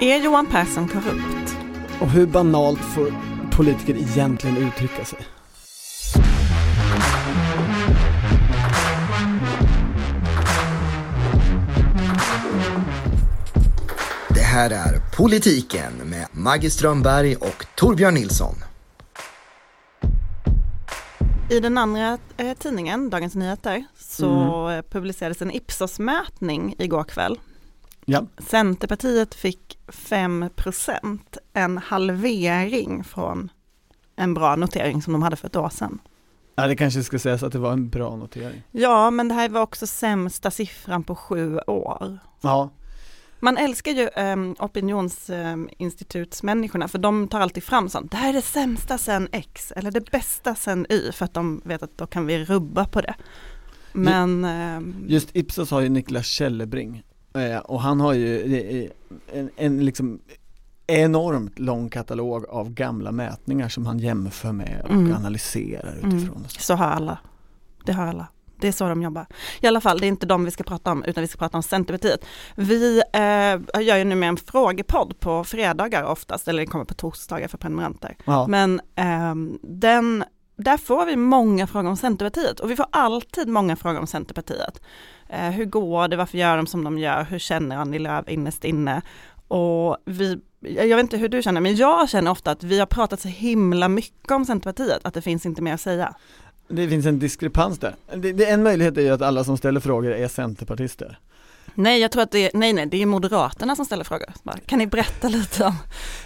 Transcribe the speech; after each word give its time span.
Är 0.00 0.16
Johan 0.16 0.46
Persson 0.46 0.88
korrupt? 0.88 1.56
Och 2.00 2.10
hur 2.10 2.26
banalt 2.26 2.78
får 2.78 3.12
politiker 3.50 3.96
egentligen 3.96 4.56
uttrycka 4.56 5.04
sig? 5.04 5.18
Det 14.28 14.40
här 14.40 14.70
är 14.70 15.16
Politiken 15.16 15.92
med 16.04 16.26
Maggie 16.32 16.70
Strömberg 16.70 17.36
och 17.36 17.66
Torbjörn 17.76 18.14
Nilsson. 18.14 18.54
I 21.50 21.60
den 21.60 21.78
andra 21.78 22.18
eh, 22.36 22.56
tidningen, 22.58 23.10
Dagens 23.10 23.34
Nyheter, 23.34 23.84
så 23.98 24.70
eh, 24.70 24.82
publicerades 24.82 25.42
en 25.42 25.50
Ipsos-mätning 25.50 26.74
igår 26.78 27.04
kväll. 27.04 27.38
Ja. 28.10 28.26
Centerpartiet 28.38 29.34
fick 29.34 29.78
5% 29.86 31.18
en 31.52 31.78
halvering 31.78 33.04
från 33.04 33.50
en 34.16 34.34
bra 34.34 34.56
notering 34.56 35.02
som 35.02 35.12
de 35.12 35.22
hade 35.22 35.36
för 35.36 35.46
ett 35.46 35.56
år 35.56 35.68
sedan. 35.68 35.98
ja, 36.54 36.66
det 36.66 36.76
kanske 36.76 37.02
ska 37.02 37.18
sägas 37.18 37.42
att 37.42 37.52
det 37.52 37.58
var 37.58 37.72
en 37.72 37.88
bra 37.88 38.16
notering. 38.16 38.62
Ja, 38.70 39.10
men 39.10 39.28
det 39.28 39.34
här 39.34 39.48
var 39.48 39.60
också 39.60 39.86
sämsta 39.86 40.50
siffran 40.50 41.04
på 41.04 41.14
sju 41.14 41.58
år. 41.58 42.18
Ja, 42.40 42.70
Man 43.40 43.56
älskar 43.56 43.92
ju 43.92 44.08
um, 44.16 44.56
opinionsinstitutsmänniskorna 44.58 46.88
för 46.88 46.98
de 46.98 47.28
tar 47.28 47.40
alltid 47.40 47.64
fram 47.64 47.88
sånt. 47.88 48.10
Det 48.10 48.16
här 48.16 48.28
är 48.28 48.32
det 48.32 48.42
sämsta 48.42 48.98
sen 48.98 49.28
X 49.32 49.72
eller 49.76 49.90
det 49.90 50.10
bästa 50.10 50.54
sen 50.54 50.86
Y 50.90 51.12
för 51.12 51.24
att 51.24 51.34
de 51.34 51.62
vet 51.64 51.82
att 51.82 51.98
då 51.98 52.06
kan 52.06 52.26
vi 52.26 52.44
rubba 52.44 52.84
på 52.84 53.00
det. 53.00 53.14
Men 53.92 54.44
ehm, 54.44 55.04
just 55.08 55.36
Ipsos 55.36 55.70
har 55.70 55.80
ju 55.80 55.88
Niklas 55.88 56.26
Källebring 56.26 57.02
och 57.64 57.80
han 57.80 58.00
har 58.00 58.12
ju 58.12 58.56
eh, 58.56 58.90
en, 59.38 59.50
en 59.56 59.84
liksom 59.84 60.20
enormt 60.86 61.58
lång 61.58 61.88
katalog 61.90 62.46
av 62.48 62.70
gamla 62.70 63.12
mätningar 63.12 63.68
som 63.68 63.86
han 63.86 63.98
jämför 63.98 64.52
med 64.52 64.80
och 64.84 64.90
Mm. 64.90 65.14
analyserar 65.16 65.96
Mm. 66.02 66.16
utifrån. 66.16 66.42
och 66.44 66.50
så. 66.50 66.74
har 66.74 66.86
alla. 66.86 67.18
Det 67.84 67.92
har 67.92 68.06
alla. 68.06 68.26
Det 68.60 68.68
är 68.68 68.72
så 68.72 68.88
de 68.88 69.02
jobbar. 69.02 69.26
I 69.60 69.66
alla 69.66 69.80
fall, 69.80 69.98
det 69.98 70.06
är 70.06 70.08
inte 70.08 70.26
de 70.26 70.44
vi 70.44 70.50
ska 70.50 70.64
prata 70.64 70.92
om 70.92 71.04
utan 71.04 71.20
vi 71.20 71.28
ska 71.28 71.38
prata 71.38 71.56
om 71.56 71.62
Centerpartiet. 71.62 72.24
Vi 72.56 73.02
eh, 73.12 73.82
gör 73.82 73.96
ju 73.96 74.04
nu 74.04 74.14
med 74.14 74.28
en 74.28 74.36
frågepodd 74.36 75.20
på 75.20 75.44
fredagar 75.44 76.04
oftast, 76.04 76.48
eller 76.48 76.60
det 76.60 76.66
kommer 76.66 76.84
på 76.84 76.94
torsdagar 76.94 77.48
för 77.48 77.58
prenumeranter. 77.58 78.16
Ja. 78.24 78.46
Men 78.46 78.80
ehm, 78.94 79.58
den, 79.62 80.24
där 80.58 80.76
får 80.76 81.06
vi 81.06 81.16
många 81.16 81.66
frågor 81.66 81.88
om 81.90 81.96
Centerpartiet 81.96 82.60
och 82.60 82.70
vi 82.70 82.76
får 82.76 82.86
alltid 82.90 83.48
många 83.48 83.76
frågor 83.76 84.00
om 84.00 84.06
Centerpartiet. 84.06 84.82
Eh, 85.28 85.50
hur 85.50 85.64
går 85.64 86.08
det, 86.08 86.16
varför 86.16 86.38
gör 86.38 86.56
de 86.56 86.66
som 86.66 86.84
de 86.84 86.98
gör, 86.98 87.24
hur 87.24 87.38
känner 87.38 87.76
Annie 87.76 87.98
Lööf 87.98 88.28
innerst 88.28 88.64
inne? 88.64 89.02
Och 89.48 89.96
vi, 90.04 90.40
jag 90.60 90.96
vet 90.96 91.00
inte 91.00 91.16
hur 91.16 91.28
du 91.28 91.42
känner, 91.42 91.60
men 91.60 91.76
jag 91.76 92.08
känner 92.08 92.30
ofta 92.30 92.50
att 92.50 92.62
vi 92.62 92.78
har 92.78 92.86
pratat 92.86 93.20
så 93.20 93.28
himla 93.28 93.88
mycket 93.88 94.30
om 94.30 94.44
Centerpartiet 94.44 95.00
att 95.02 95.14
det 95.14 95.22
finns 95.22 95.46
inte 95.46 95.62
mer 95.62 95.74
att 95.74 95.80
säga. 95.80 96.14
Det 96.68 96.88
finns 96.88 97.06
en 97.06 97.18
diskrepans 97.18 97.78
där. 97.78 97.94
Det, 98.16 98.32
det, 98.32 98.50
en 98.50 98.62
möjlighet 98.62 98.96
är 98.96 99.02
ju 99.02 99.10
att 99.10 99.22
alla 99.22 99.44
som 99.44 99.56
ställer 99.56 99.80
frågor 99.80 100.10
är 100.10 100.28
centerpartister. 100.28 101.18
Nej, 101.80 102.00
jag 102.00 102.10
tror 102.12 102.22
att 102.22 102.30
det 102.30 102.38
är, 102.44 102.50
nej, 102.54 102.72
nej, 102.72 102.86
det 102.86 103.02
är 103.02 103.06
Moderaterna 103.06 103.76
som 103.76 103.84
ställer 103.84 104.04
frågor. 104.04 104.32
Bara, 104.42 104.56
Kan 104.66 104.78
ni 104.78 104.86
berätta 104.86 105.28
lite 105.28 105.64
om 105.64 105.74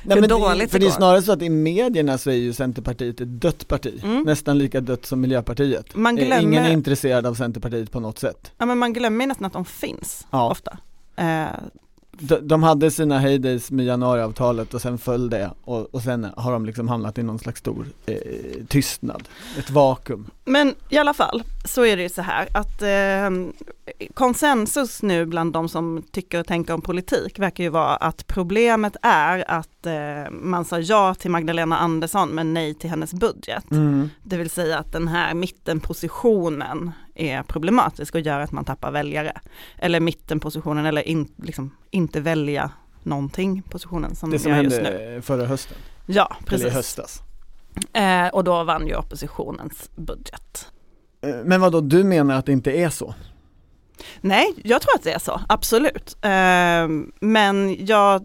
Nej, 0.02 0.14
hur 0.14 0.20
men 0.20 0.22
det, 0.22 0.28
dåligt 0.28 0.70
för 0.70 0.78
det 0.78 0.84
är 0.84 0.88
går? 0.88 0.94
snarare 0.96 1.22
så 1.22 1.32
att 1.32 1.42
i 1.42 1.48
medierna 1.48 2.18
så 2.18 2.30
är 2.30 2.34
ju 2.34 2.52
Centerpartiet 2.52 3.20
ett 3.20 3.40
dött 3.40 3.68
parti, 3.68 4.00
Mm. 4.04 4.22
nästan 4.22 4.58
lika 4.58 4.80
dött 4.80 5.06
som 5.06 5.20
Miljöpartiet. 5.20 5.94
Man 5.96 6.18
Eh, 6.18 6.24
Ingen 6.26 6.50
glömmer- 6.50 6.68
är 6.68 6.72
intresserad 6.72 7.26
av 7.26 7.34
Centerpartiet 7.34 7.90
på 7.90 8.00
något 8.00 8.18
sätt. 8.18 8.52
Ja, 8.58 8.66
men 8.66 8.78
man 8.78 8.92
glömmer 8.92 9.26
nästan 9.26 9.46
att 9.46 9.52
de 9.52 9.64
finns 9.64 10.26
Ja. 10.30 10.50
ofta. 10.50 10.78
Eh, 11.16 11.44
De, 12.24 12.48
de 12.48 12.62
hade 12.62 12.90
sina 12.90 13.18
heydays 13.18 13.70
med 13.70 13.86
januariavtalet 13.86 14.74
och 14.74 14.82
sen 14.82 14.98
föll 14.98 15.30
det 15.30 15.50
och, 15.64 15.94
och 15.94 16.02
sen 16.02 16.26
har 16.36 16.52
de 16.52 16.66
liksom 16.66 16.88
hamnat 16.88 17.18
i 17.18 17.22
någon 17.22 17.38
slags 17.38 17.60
stor 17.60 17.86
eh, 18.06 18.16
tystnad, 18.68 19.28
ett 19.58 19.70
vakuum. 19.70 20.30
Men 20.44 20.74
i 20.88 20.98
alla 20.98 21.14
fall 21.14 21.42
så 21.64 21.84
är 21.84 21.96
det 21.96 22.02
ju 22.02 22.08
så 22.08 22.22
här 22.22 22.48
att 22.52 22.82
eh, 22.82 23.52
konsensus 24.14 25.02
nu 25.02 25.26
bland 25.26 25.52
de 25.52 25.68
som 25.68 26.02
tycker 26.10 26.40
och 26.40 26.46
tänker 26.46 26.74
om 26.74 26.82
politik 26.82 27.38
verkar 27.38 27.64
ju 27.64 27.70
vara 27.70 27.96
att 27.96 28.26
problemet 28.26 28.96
är 29.02 29.50
att 29.50 29.86
eh, 29.86 30.30
man 30.30 30.64
sa 30.64 30.78
ja 30.78 31.14
till 31.14 31.30
Magdalena 31.30 31.78
Andersson 31.78 32.28
men 32.28 32.54
nej 32.54 32.74
till 32.74 32.90
hennes 32.90 33.14
budget. 33.14 33.64
Det 34.22 34.36
vill 34.36 34.50
säga 34.50 34.78
att 34.78 34.92
den 34.92 35.08
här 35.08 35.34
mittenpositionen 35.34 36.92
är 37.14 37.42
problematisk 37.42 38.14
och 38.14 38.20
gör 38.20 38.40
att 38.40 38.52
man 38.52 38.64
tappar 38.64 38.90
väljare. 38.90 39.32
Eller 39.78 40.00
mittenpositionen 40.00 40.86
eller 40.86 41.08
in, 41.08 41.28
liksom, 41.36 41.76
inte 41.90 42.20
välja 42.20 42.70
någonting 43.02 43.62
positionen 43.62 44.14
som 44.16 44.30
Det 44.30 44.38
som 44.38 44.52
har 44.52 44.62
just 44.62 44.76
nu. 44.76 44.84
hände 44.84 45.22
förra 45.22 45.46
hösten, 45.46 45.76
Ja, 46.06 46.36
eller 46.38 46.42
i 46.42 46.50
precis. 46.50 46.72
höstas. 46.74 47.20
Eh, 47.92 48.26
och 48.28 48.44
då 48.44 48.64
vann 48.64 48.86
ju 48.86 48.96
oppositionens 48.96 49.90
budget. 49.96 50.68
Eh, 51.22 51.34
Men 51.44 51.60
vad 51.60 51.72
då 51.72 51.80
du 51.80 52.04
menar 52.04 52.34
att 52.38 52.46
det 52.46 52.52
inte 52.52 52.70
är 52.72 52.88
så? 52.90 53.14
Nej, 54.20 54.46
jag 54.64 54.82
tror 54.82 54.94
att 54.94 55.02
det 55.02 55.12
är 55.12 55.18
så, 55.18 55.40
absolut. 55.48 56.16
Eh, 56.22 56.88
men 57.20 57.86
jag, 57.86 58.22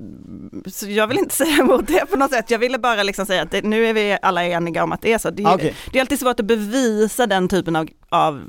jag 0.87 1.07
vill 1.07 1.17
inte 1.17 1.35
säga 1.43 1.57
emot 1.57 1.87
det 1.87 2.05
på 2.11 2.17
något 2.17 2.31
sätt. 2.31 2.51
Jag 2.51 2.59
ville 2.59 2.77
bara 2.79 3.03
liksom 3.03 3.25
säga 3.25 3.41
att 3.41 3.51
det, 3.51 3.61
nu 3.61 3.85
är 3.85 3.93
vi 3.93 4.17
alla 4.21 4.45
eniga 4.45 4.83
om 4.83 4.91
att 4.91 5.01
det 5.01 5.13
är 5.13 5.17
så. 5.17 5.29
Det, 5.29 5.43
är- 5.43 5.47
Ah, 5.47 5.53
Okej, 5.55 5.75
det 5.91 5.99
är 5.99 6.01
alltid 6.01 6.19
svårt 6.19 6.39
att 6.39 6.45
bevisa 6.45 7.27
den 7.27 7.47
typen 7.47 7.75
av, 7.75 7.87
av 8.09 8.41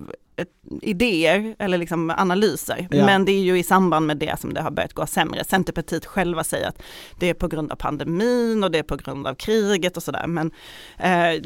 idéer 0.83 1.57
eller 1.59 1.79
liksom 1.79 2.11
analyser. 2.11 2.89
Ja. 2.91 3.07
Men 3.07 3.25
det 3.25 3.33
är 3.33 3.43
ju 3.43 3.59
i 3.59 3.63
samband 3.63 4.07
med 4.07 4.17
det 4.17 4.41
som 4.41 4.55
det 4.55 4.61
har 4.61 4.71
börjat 4.71 4.93
gå 4.93 5.07
sämre. 5.07 5.45
Centerpartiet 5.45 6.07
själva 6.07 6.45
säger 6.45 6.69
att 6.69 6.83
det 7.19 7.31
är 7.31 7.35
på 7.35 7.49
grund 7.49 7.73
av 7.73 7.77
pandemin 7.77 8.65
och 8.65 8.71
det 8.71 8.79
är 8.79 8.83
på 8.83 8.97
grund 8.97 9.27
av 9.27 9.35
kriget 9.35 9.97
och 9.97 10.03
sådär. 10.03 10.27
Men 10.27 10.51
eh, 10.99 11.43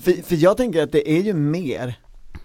för, 0.00 0.22
för 0.22 0.36
jag 0.36 0.56
tänker 0.56 0.82
att 0.82 0.92
det 0.92 1.10
är 1.10 1.22
ju 1.22 1.32
mer 1.32 1.94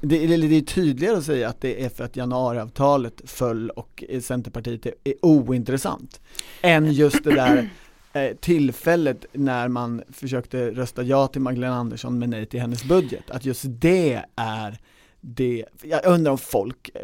det, 0.02 0.34
eller 0.34 0.48
det 0.48 0.56
är 0.56 0.62
tydligare 0.62 1.18
att 1.18 1.26
säga 1.26 1.50
att 1.50 1.62
det 1.62 1.84
är 1.86 1.90
för 1.90 2.04
att 2.04 2.16
januariavtalet 2.16 3.22
föll 3.26 3.70
och 3.70 4.04
Centerpartiet 4.22 4.86
är, 4.86 4.94
är 5.04 5.14
ointressant 5.22 6.22
än 6.62 6.94
just 6.94 7.24
det 7.24 7.36
där 7.36 7.70
eh, 8.14 8.36
tillfället 8.36 9.26
när 9.34 9.68
man 9.68 10.04
försökte 10.12 10.72
rösta 10.72 11.04
ja 11.04 11.28
till 11.28 11.42
Magdalena 11.42 11.76
Andersson 11.76 12.20
men 12.20 12.30
nej 12.30 12.46
till 12.46 12.60
hennes 12.60 12.84
budget. 12.84 13.32
Att 13.32 13.46
just 13.46 13.64
det 13.68 14.24
är 14.36 14.80
det, 15.26 15.66
jag 15.84 16.06
undrar 16.06 16.32
om 16.32 16.38
folk 16.38 16.90
eh, 16.94 17.02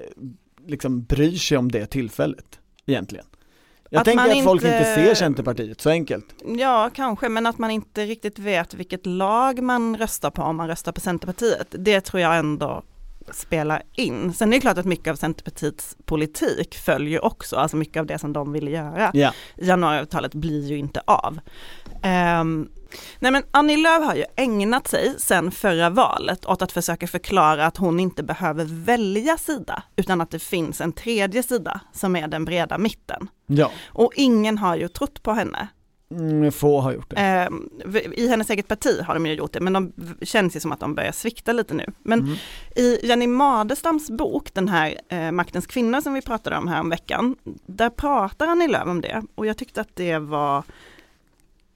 liksom 0.67 1.03
bryr 1.03 1.35
sig 1.37 1.57
om 1.57 1.71
det 1.71 1.85
tillfället 1.85 2.59
egentligen. 2.85 3.25
Jag 3.89 3.99
Att 3.99 4.05
tänker 4.05 4.37
att 4.37 4.43
folk 4.43 4.61
inte- 4.63 4.77
inte 4.77 4.95
ser 4.95 5.15
Centerpartiet 5.15 5.81
så 5.81 5.89
enkelt. 5.89 6.25
Ja, 6.57 6.89
kanske, 6.95 7.29
men 7.29 7.45
att 7.45 7.57
man 7.57 7.71
inte 7.71 8.05
riktigt 8.05 8.39
vet 8.39 8.73
vilket 8.73 9.05
lag 9.05 9.63
man 9.63 9.97
röstar 9.97 10.31
på 10.31 10.41
om 10.41 10.55
man 10.55 10.67
röstar 10.67 10.91
på 10.91 11.01
Centerpartiet. 11.01 11.67
Det 11.71 12.01
tror 12.01 12.21
jag 12.21 12.37
ändå 12.37 12.83
spelar 13.33 13.83
in. 13.95 14.33
Sen 14.33 14.49
är 14.49 14.57
det 14.57 14.61
klart 14.61 14.77
att 14.77 14.85
mycket 14.85 15.11
av 15.11 15.15
Centerpartiets 15.15 15.97
politik 16.05 16.75
följer 16.75 17.25
också, 17.25 17.55
alltså 17.55 17.77
mycket 17.77 17.99
av 17.99 18.05
det 18.05 18.19
som 18.19 18.33
de 18.33 18.51
vill 18.51 18.67
göra. 18.67 19.11
Ja. 19.13 19.33
Januariavtalet 19.57 20.33
blir 20.33 20.67
ju 20.67 20.77
inte 20.77 21.01
av. 21.07 21.39
Ehm, 22.03 22.69
nej 23.19 23.31
men 23.31 23.43
Annie 23.51 23.77
Lööf 23.77 24.03
har 24.05 24.15
ju 24.15 24.23
ägnat 24.35 24.87
sig 24.87 25.15
sedan 25.19 25.51
förra 25.51 25.89
valet 25.89 26.45
åt 26.45 26.61
att 26.61 26.71
försöka 26.71 27.07
förklara 27.07 27.65
att 27.65 27.77
hon 27.77 27.99
inte 27.99 28.23
behöver 28.23 28.65
välja 28.85 29.37
sida, 29.37 29.83
utan 29.95 30.21
att 30.21 30.31
det 30.31 30.39
finns 30.39 30.81
en 30.81 30.91
tredje 30.93 31.43
sida 31.43 31.81
som 31.93 32.15
är 32.15 32.27
den 32.27 32.45
breda 32.45 32.77
mitten. 32.77 33.27
Ja, 33.47 33.71
Och 33.87 34.11
ingen 34.15 34.57
har 34.57 34.75
ju 34.75 34.87
trott 34.87 35.23
på 35.23 35.31
henne. 35.31 35.67
mm, 36.11 36.51
få 36.51 36.81
har 36.81 36.91
gjort 36.91 37.09
det. 37.09 37.49
Eh, 37.95 38.03
I 38.13 38.27
hennes 38.27 38.49
eget 38.49 38.67
parti 38.67 38.99
har 39.07 39.13
de 39.13 39.25
ju 39.25 39.33
gjort 39.33 39.53
det, 39.53 39.59
men 39.59 39.73
de 39.73 39.93
känns 40.21 40.55
ju 40.55 40.59
som 40.59 40.71
att 40.71 40.79
de 40.79 40.95
börjar 40.95 41.11
svikta 41.11 41.53
lite 41.53 41.73
nu. 41.73 41.85
Men 42.03 42.19
Mm. 42.19 42.35
i 42.75 42.99
Jenny 43.07 43.27
Madestams 43.27 44.09
bok, 44.09 44.53
den 44.53 44.67
här 44.67 44.95
eh, 45.09 45.31
Maktens 45.31 45.67
kvinnor 45.67 46.01
som 46.01 46.13
vi 46.13 46.21
pratade 46.21 46.57
om 46.57 46.67
här 46.67 46.79
om 46.79 46.89
veckan, 46.89 47.35
där 47.65 47.89
pratar 47.89 48.47
Annie 48.47 48.67
Lööf 48.67 48.87
om 48.87 49.01
det. 49.01 49.23
Och 49.35 49.45
jag 49.45 49.57
tyckte 49.57 49.81
att 49.81 49.95
det 49.95 50.17
var, 50.19 50.63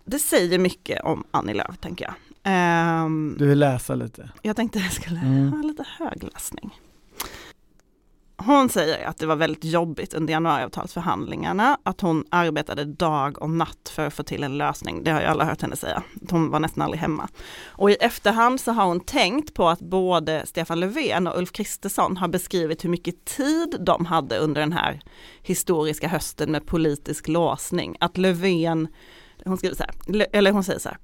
det 0.05 0.19
säger 0.19 0.59
mycket 0.59 1.01
om 1.03 1.23
Annie 1.31 1.53
Lööf, 1.53 1.77
tänker 1.77 2.05
jag. 2.05 2.13
Ehm, 2.43 3.35
Du 3.39 3.47
vill 3.47 3.59
läsa 3.59 3.95
lite? 3.95 4.29
jag 4.41 4.55
tänkte 4.55 4.79
jag 4.79 4.91
skulle 4.93 5.19
Mm. 5.19 5.53
ha 5.53 5.61
lite 5.63 5.85
högläsning. 5.99 6.79
Hon 8.37 8.69
säger 8.69 9.07
att 9.07 9.17
det 9.17 9.25
var 9.25 9.35
väldigt 9.35 9.63
jobbigt 9.63 10.13
under 10.13 10.33
januariavtalsförhandlingarna, 10.33 11.77
att 11.83 12.01
hon 12.01 12.25
arbetade 12.29 12.85
dag 12.85 13.41
och 13.41 13.49
natt 13.49 13.89
för 13.95 14.07
att 14.07 14.13
få 14.13 14.23
till 14.23 14.43
en 14.43 14.57
lösning. 14.57 15.03
Det 15.03 15.11
har 15.11 15.21
ju 15.21 15.27
alla 15.27 15.45
hört 15.45 15.61
henne 15.61 15.75
säga. 15.75 16.03
Hon 16.29 16.49
var 16.49 16.59
nästan 16.59 16.81
aldrig 16.83 17.01
hemma. 17.01 17.27
Och 17.65 17.91
i 17.91 17.93
efterhand 17.93 18.59
så 18.61 18.71
har 18.71 18.85
hon 18.85 18.99
tänkt 18.99 19.53
på 19.53 19.69
att 19.69 19.79
både 19.79 20.45
Stefan 20.45 20.79
Löfven 20.79 21.27
och 21.27 21.37
Ulf 21.37 21.51
Kristersson 21.51 22.17
har 22.17 22.27
beskrivit 22.27 22.83
hur 22.85 22.89
mycket 22.89 23.25
tid 23.25 23.75
de 23.79 24.05
hade 24.05 24.37
under 24.37 24.61
den 24.61 24.73
här 24.73 25.01
historiska 25.41 26.07
hösten 26.07 26.51
med 26.51 26.65
politisk 26.65 27.27
låsning. 27.27 27.95
Att 27.99 28.17
Löfven, 28.17 28.87
hon 29.45 29.57
skriver 29.57 29.75
så 29.75 29.83
här, 29.83 30.27
eller 30.31 30.51
hon 30.51 30.63
säger 30.63 30.79
så 30.79 30.89
här, 30.89 30.97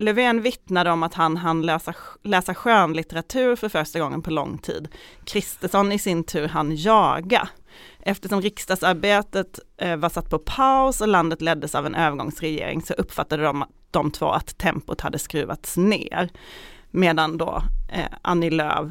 Löfven 0.00 0.42
vittnade 0.42 0.90
om 0.90 1.02
att 1.02 1.14
han 1.14 1.36
hann 1.36 1.62
läsa, 1.62 1.94
läsa 2.22 2.54
skönlitteratur 2.54 3.56
för 3.56 3.68
första 3.68 4.00
gången 4.00 4.22
på 4.22 4.30
lång 4.30 4.58
tid. 4.58 4.88
Kristersson 5.24 5.92
i 5.92 5.98
sin 5.98 6.24
tur 6.24 6.48
hann 6.48 6.76
jaga. 6.76 7.48
eftersom 8.02 8.42
riksdagsarbetet 8.42 9.58
eh, 9.76 9.96
var 9.96 10.08
satt 10.08 10.30
på 10.30 10.38
paus 10.38 11.00
och 11.00 11.08
landet 11.08 11.40
leddes 11.40 11.74
av 11.74 11.86
en 11.86 11.94
övergångsregering 11.94 12.82
så 12.82 12.94
uppfattade 12.94 13.42
de, 13.42 13.64
de 13.90 14.10
två 14.10 14.30
att 14.30 14.58
tempot 14.58 15.00
hade 15.00 15.18
skruvats 15.18 15.76
ner. 15.76 16.30
Medan 16.90 17.38
då 17.38 17.62
eh, 17.88 18.06
Annie 18.22 18.50
Lööf 18.50 18.88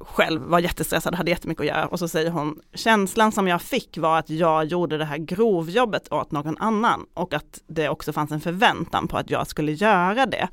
själv 0.00 0.42
var 0.42 0.58
jättestressad, 0.58 1.14
hade 1.14 1.30
jättemycket 1.30 1.60
att 1.60 1.66
göra 1.66 1.86
och 1.86 1.98
så 1.98 2.08
säger 2.08 2.30
hon 2.30 2.60
känslan 2.74 3.32
som 3.32 3.48
jag 3.48 3.62
fick 3.62 3.98
var 3.98 4.18
att 4.18 4.30
jag 4.30 4.64
gjorde 4.64 4.98
det 4.98 5.04
här 5.04 5.18
grovjobbet 5.18 6.12
åt 6.12 6.32
någon 6.32 6.58
annan 6.58 7.06
och 7.14 7.34
att 7.34 7.60
det 7.66 7.88
också 7.88 8.12
fanns 8.12 8.32
en 8.32 8.40
förväntan 8.40 9.08
på 9.08 9.16
att 9.16 9.30
jag 9.30 9.46
skulle 9.46 9.72
göra 9.72 10.26
det. 10.26 10.48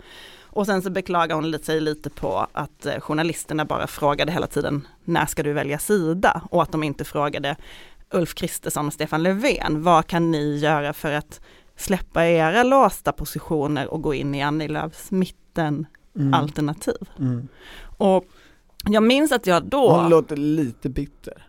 Och 0.56 0.66
sen 0.66 0.82
så 0.82 0.90
beklagar 0.90 1.36
hon 1.36 1.60
sig 1.60 1.82
lite 1.82 2.10
på 2.10 2.48
att 2.52 2.86
eh, 2.86 3.00
journalisterna 3.00 3.66
bara 3.66 3.88
frågade 3.88 4.32
hela 4.32 4.48
tiden 4.48 4.88
när 5.04 5.26
ska 5.26 5.44
du 5.44 5.54
välja 5.54 5.80
sida 5.80 6.42
och 6.52 6.64
att 6.64 6.72
de 6.72 6.84
inte 6.84 7.04
frågade 7.04 7.56
Ulf 8.12 8.36
Kristersson 8.36 8.88
och 8.88 8.94
Stefan 8.94 9.24
Löfven, 9.24 9.84
vad 9.84 10.08
kan 10.08 10.32
ni 10.32 10.58
göra 10.58 10.94
för 10.94 11.12
att 11.12 11.42
släppa 11.76 12.26
era 12.26 12.64
låsta 12.64 13.12
positioner 13.12 13.88
och 13.88 14.02
gå 14.02 14.14
in 14.14 14.36
i 14.36 14.44
Annie 14.44 14.68
Lööfs 14.68 15.12
mitten 15.12 15.88
mm. 16.16 16.34
alternativ. 16.34 17.10
Mm. 17.20 17.48
Och 17.98 18.26
jag 18.90 19.04
minns 19.04 19.32
att 19.32 19.48
jag 19.48 19.64
då... 19.64 19.92
Hon 19.92 20.10
låter 20.10 20.38
lite 20.38 20.90
bitter. 20.90 21.46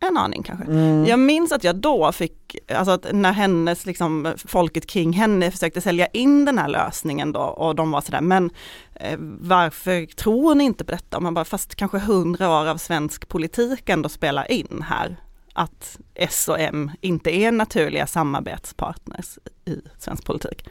En 0.00 0.16
aning 0.16 0.42
kanske. 0.42 0.64
Mm. 0.64 1.06
Jag 1.06 1.18
minns 1.18 1.52
att 1.52 1.64
jag 1.64 1.76
då 1.76 2.12
fick, 2.12 2.56
alltså 2.74 2.92
att 2.92 3.06
när 3.12 3.32
hennes, 3.32 3.86
liksom 3.86 4.34
folket 4.46 4.86
kring 4.86 5.12
henne 5.12 5.50
försökte 5.50 5.80
sälja 5.80 6.06
in 6.06 6.44
den 6.44 6.58
här 6.58 6.68
lösningen 6.68 7.32
då 7.32 7.40
och 7.40 7.74
de 7.74 7.90
var 7.90 8.00
sådär, 8.00 8.20
men 8.20 8.50
eh, 8.94 9.18
varför 9.40 10.06
tror 10.06 10.54
ni 10.54 10.64
inte 10.64 10.84
på 10.84 10.92
detta? 10.92 11.20
man 11.20 11.34
bara, 11.34 11.44
fast 11.44 11.74
kanske 11.74 11.98
hundra 11.98 12.50
år 12.50 12.66
av 12.66 12.76
svensk 12.76 13.28
politik 13.28 13.88
ändå 13.88 14.08
spelar 14.08 14.50
in 14.50 14.84
här. 14.88 15.16
Att 15.52 15.98
S 16.14 16.48
och 16.48 16.60
M 16.60 16.90
inte 17.00 17.30
är 17.30 17.52
naturliga 17.52 18.06
samarbetspartners 18.06 19.38
i 19.64 19.80
svensk 19.98 20.24
politik. 20.24 20.68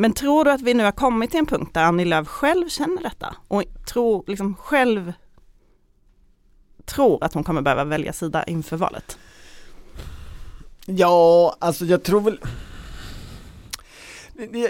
Men 0.00 0.12
tror 0.12 0.44
du 0.44 0.50
att 0.50 0.60
vi 0.60 0.74
nu 0.74 0.84
har 0.84 0.92
kommit 0.92 1.30
till 1.30 1.38
en 1.38 1.46
punkt 1.46 1.74
där 1.74 1.84
Annie 1.84 2.04
Lööf 2.04 2.28
själv 2.28 2.68
känner 2.68 3.02
detta 3.02 3.36
och 3.48 3.62
tror 3.86 4.24
liksom 4.26 4.54
själv 4.54 5.12
tror 6.84 7.24
att 7.24 7.34
hon 7.34 7.44
kommer 7.44 7.62
behöva 7.62 7.84
välja 7.84 8.12
sida 8.12 8.44
inför 8.44 8.76
valet? 8.76 9.18
Ja, 10.86 11.56
alltså 11.58 11.84
jag 11.84 12.02
tror 12.02 12.20
väl 12.20 12.40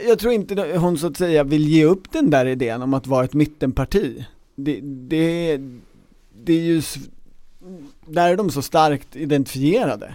jag 0.09 0.19
tror 0.19 0.33
inte 0.33 0.79
hon 0.79 0.99
så 0.99 1.07
att 1.07 1.17
säga 1.17 1.45
vill 1.45 1.69
ge 1.69 1.85
upp 1.85 2.13
den 2.13 2.31
där 2.31 2.47
idén 2.47 2.83
om 2.83 2.95
att 2.95 3.07
vara 3.07 3.25
ett 3.25 3.35
mittenparti. 3.35 4.25
Det, 4.55 4.81
det, 4.83 5.59
det 6.45 6.53
är 6.53 6.63
ju, 6.63 6.83
där 8.07 8.29
är 8.31 8.37
de 8.37 8.51
så 8.51 8.63
starkt 8.63 9.17
identifierade. 9.17 10.15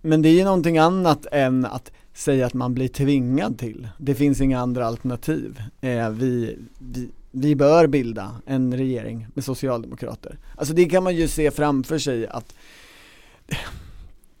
Men 0.00 0.22
det 0.22 0.28
är 0.28 0.34
ju 0.34 0.44
någonting 0.44 0.78
annat 0.78 1.26
än 1.32 1.64
att 1.64 1.92
säga 2.16 2.46
att 2.46 2.54
man 2.54 2.74
blir 2.74 2.88
tvingad 2.88 3.58
till. 3.58 3.88
Det 3.98 4.14
finns 4.14 4.40
inga 4.40 4.60
andra 4.60 4.86
alternativ. 4.86 5.62
Eh, 5.80 6.10
vi, 6.10 6.58
vi, 6.78 7.08
vi 7.30 7.56
bör 7.56 7.86
bilda 7.86 8.36
en 8.46 8.76
regering 8.76 9.26
med 9.34 9.44
socialdemokrater. 9.44 10.38
Alltså 10.56 10.74
det 10.74 10.84
kan 10.84 11.02
man 11.02 11.16
ju 11.16 11.28
se 11.28 11.50
framför 11.50 11.98
sig 11.98 12.26
att 12.26 12.54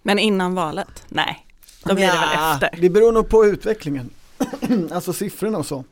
Men 0.02 0.18
innan 0.18 0.54
valet? 0.54 1.04
Nej, 1.08 1.46
då 1.84 1.94
blir 1.94 2.04
ja, 2.04 2.12
det 2.12 2.20
väl 2.20 2.52
efter? 2.54 2.80
Det 2.82 2.90
beror 2.90 3.12
nog 3.12 3.28
på 3.28 3.46
utvecklingen. 3.46 4.10
alltså 4.90 5.12
siffrorna 5.12 5.58
och 5.58 5.66
så. 5.66 5.84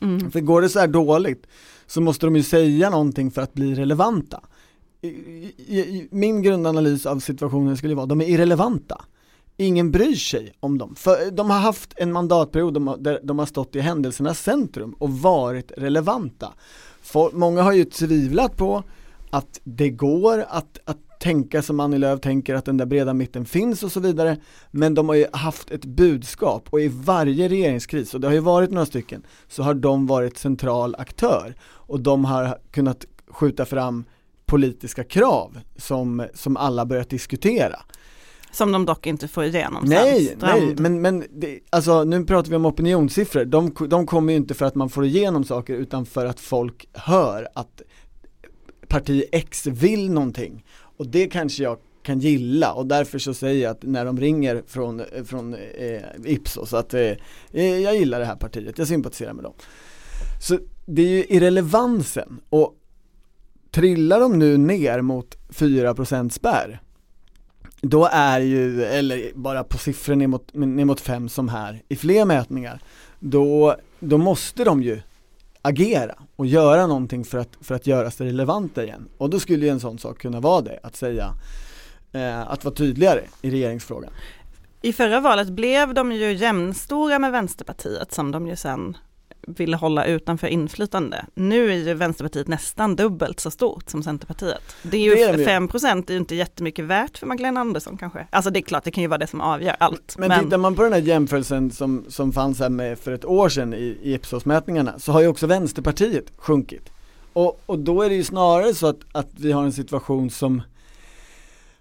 Mm. 0.00 0.30
För 0.30 0.40
går 0.40 0.62
det 0.62 0.68
så 0.68 0.78
här 0.78 0.88
dåligt 0.88 1.46
så 1.86 2.00
måste 2.00 2.26
de 2.26 2.36
ju 2.36 2.42
säga 2.42 2.90
någonting 2.90 3.30
för 3.30 3.42
att 3.42 3.54
bli 3.54 3.74
relevanta. 3.74 4.40
Min 6.10 6.42
grundanalys 6.42 7.06
av 7.06 7.20
situationen 7.20 7.76
skulle 7.76 7.94
vara, 7.94 8.06
de 8.06 8.20
är 8.20 8.28
irrelevanta 8.28 9.04
ingen 9.60 9.90
bryr 9.90 10.14
sig 10.14 10.52
om 10.60 10.78
dem. 10.78 10.94
För 10.94 11.26
eh, 11.26 11.32
de 11.32 11.50
har 11.50 11.58
haft 11.58 11.92
en 11.96 12.12
mandatperiod 12.12 13.02
där 13.02 13.20
de 13.22 13.38
har 13.38 13.46
stått 13.46 13.76
i 13.76 13.80
händelsernas 13.80 14.40
centrum 14.40 14.92
och 14.98 15.10
varit 15.10 15.72
relevanta. 15.76 16.52
För, 17.02 17.30
många 17.32 17.62
har 17.62 17.72
ju 17.72 17.84
tvivlat 17.84 18.56
på 18.56 18.82
att 19.30 19.60
det 19.64 19.90
går 19.90 20.44
att, 20.48 20.78
att 20.84 21.20
tänka 21.20 21.62
som 21.62 21.80
Annie 21.80 21.98
Lööf 21.98 22.20
tänker 22.20 22.54
att 22.54 22.64
den 22.64 22.76
där 22.76 22.86
breda 22.86 23.14
mitten 23.14 23.44
finns 23.44 23.82
och 23.82 23.92
så 23.92 24.00
vidare. 24.00 24.36
Men 24.70 24.94
de 24.94 25.08
har 25.08 25.16
ju 25.16 25.26
haft 25.32 25.70
ett 25.70 25.84
budskap 25.84 26.68
och 26.70 26.80
i 26.80 26.88
varje 26.88 27.48
regeringskris, 27.48 28.14
och 28.14 28.20
det 28.20 28.26
har 28.26 28.34
ju 28.34 28.40
varit 28.40 28.70
några 28.70 28.86
stycken, 28.86 29.22
så 29.48 29.62
har 29.62 29.74
de 29.74 30.06
varit 30.06 30.38
central 30.38 30.94
aktör 30.98 31.54
och 31.62 32.00
de 32.00 32.24
har 32.24 32.58
kunnat 32.70 33.04
skjuta 33.28 33.64
fram 33.64 34.04
politiska 34.46 35.04
krav 35.04 35.58
som, 35.76 36.26
som 36.34 36.56
alla 36.56 36.86
börjat 36.86 37.10
diskutera. 37.10 37.76
Som 38.52 38.72
de 38.72 38.86
dock 38.86 39.06
inte 39.06 39.28
får 39.28 39.44
igenom 39.44 39.84
Nej, 39.86 40.26
sen. 40.26 40.38
nej, 40.40 40.74
men, 40.78 41.00
men 41.00 41.24
det, 41.30 41.60
alltså 41.70 42.04
nu 42.04 42.24
pratar 42.24 42.50
vi 42.50 42.56
om 42.56 42.66
opinionssiffror, 42.66 43.44
de, 43.44 43.74
de 43.88 44.06
kommer 44.06 44.32
ju 44.32 44.36
inte 44.36 44.54
för 44.54 44.66
att 44.66 44.74
man 44.74 44.90
får 44.90 45.04
igenom 45.04 45.44
saker 45.44 45.74
utan 45.74 46.06
för 46.06 46.26
att 46.26 46.40
folk 46.40 46.88
hör 46.92 47.48
att 47.54 47.82
parti 48.88 49.24
X 49.32 49.66
vill 49.66 50.10
någonting 50.10 50.64
och 50.96 51.06
det 51.06 51.26
kanske 51.26 51.62
jag 51.62 51.78
kan 52.02 52.20
gilla 52.20 52.72
och 52.72 52.86
därför 52.86 53.18
så 53.18 53.34
säger 53.34 53.62
jag 53.62 53.70
att 53.70 53.82
när 53.82 54.04
de 54.04 54.20
ringer 54.20 54.62
från, 54.66 55.02
från 55.24 55.54
eh, 55.54 56.00
Ipsos 56.24 56.74
att 56.74 56.94
eh, 56.94 57.00
eh 57.52 57.78
jag 57.78 57.96
gillar 57.96 58.20
det 58.20 58.26
här 58.26 58.36
partiet, 58.36 58.78
jag 58.78 58.88
sympatiserar 58.88 59.32
med 59.32 59.44
dem. 59.44 59.54
Så 60.40 60.58
det 60.86 61.02
är 61.02 61.08
ju 61.08 61.24
irrelevansen 61.24 62.40
och 62.48 62.74
trillar 63.70 64.20
de 64.20 64.38
nu 64.38 64.56
ner 64.56 65.00
mot 65.00 65.36
4% 65.48 66.28
spärr 66.28 66.80
då 67.82 68.08
är 68.12 68.40
ju, 68.40 68.84
eller 68.84 69.32
bara 69.34 69.64
på 69.64 69.78
siffror 69.78 70.14
ner 70.14 70.26
mot, 70.26 70.54
ner 70.54 70.84
mot 70.84 71.00
fem 71.00 71.28
som 71.28 71.48
här 71.48 71.82
i 71.88 71.96
fler 71.96 72.24
mätningar, 72.24 72.80
då, 73.18 73.76
då 74.00 74.18
måste 74.18 74.64
de 74.64 74.82
ju 74.82 75.00
agera 75.62 76.14
och 76.36 76.46
göra 76.46 76.86
någonting 76.86 77.24
för 77.24 77.38
att, 77.38 77.48
för 77.60 77.74
att 77.74 77.86
göra 77.86 78.10
sig 78.10 78.26
relevanta 78.26 78.84
igen. 78.84 79.08
Och 79.18 79.30
då 79.30 79.40
skulle 79.40 79.66
ju 79.66 79.70
en 79.70 79.80
sån 79.80 79.98
sak 79.98 80.18
kunna 80.18 80.40
vara 80.40 80.60
det, 80.60 80.80
att 80.82 80.96
säga, 80.96 81.34
eh, 82.12 82.50
att 82.50 82.64
vara 82.64 82.74
tydligare 82.74 83.22
i 83.42 83.50
regeringsfrågan. 83.50 84.10
I 84.82 84.92
förra 84.92 85.20
valet 85.20 85.48
blev 85.48 85.94
de 85.94 86.12
ju 86.12 86.32
jämnstora 86.32 87.18
med 87.18 87.32
Vänsterpartiet 87.32 88.12
som 88.12 88.30
de 88.30 88.46
ju 88.46 88.56
sen 88.56 88.96
ville 89.46 89.76
hålla 89.76 90.04
utanför 90.04 90.46
inflytande. 90.46 91.26
Nu 91.34 91.70
är 91.70 91.76
ju 91.76 91.94
Vänsterpartiet 91.94 92.48
nästan 92.48 92.96
dubbelt 92.96 93.40
så 93.40 93.50
stort 93.50 93.90
som 93.90 94.02
Centerpartiet. 94.02 94.76
Det 94.82 94.96
är 94.96 95.00
ju 95.00 95.14
det 95.14 95.42
är 95.42 95.44
5 95.44 95.68
procent 95.68 96.10
är 96.10 96.14
ju 96.14 96.20
inte 96.20 96.34
jättemycket 96.34 96.84
värt 96.84 97.18
för 97.18 97.26
Magdalena 97.26 97.60
Andersson 97.60 97.96
kanske. 97.96 98.26
Alltså 98.30 98.50
det 98.50 98.58
är 98.58 98.62
klart, 98.62 98.84
det 98.84 98.90
kan 98.90 99.02
ju 99.02 99.08
vara 99.08 99.18
det 99.18 99.26
som 99.26 99.40
avgör 99.40 99.76
allt. 99.80 100.14
Men, 100.18 100.28
men 100.28 100.44
tittar 100.44 100.58
man 100.58 100.74
på 100.74 100.82
den 100.82 100.92
här 100.92 101.00
jämförelsen 101.00 101.70
som, 101.70 102.04
som 102.08 102.32
fanns 102.32 102.58
här 102.58 102.68
med 102.68 102.98
för 102.98 103.12
ett 103.12 103.24
år 103.24 103.48
sedan 103.48 103.74
i, 103.74 103.98
i 104.02 104.14
Ipsos-mätningarna 104.14 104.98
så 104.98 105.12
har 105.12 105.20
ju 105.20 105.28
också 105.28 105.46
Vänsterpartiet 105.46 106.32
sjunkit. 106.36 106.90
Och, 107.32 107.60
och 107.66 107.78
då 107.78 108.02
är 108.02 108.08
det 108.08 108.14
ju 108.14 108.24
snarare 108.24 108.74
så 108.74 108.86
att, 108.86 109.00
att 109.12 109.28
vi 109.36 109.52
har 109.52 109.64
en 109.64 109.72
situation 109.72 110.30
som 110.30 110.62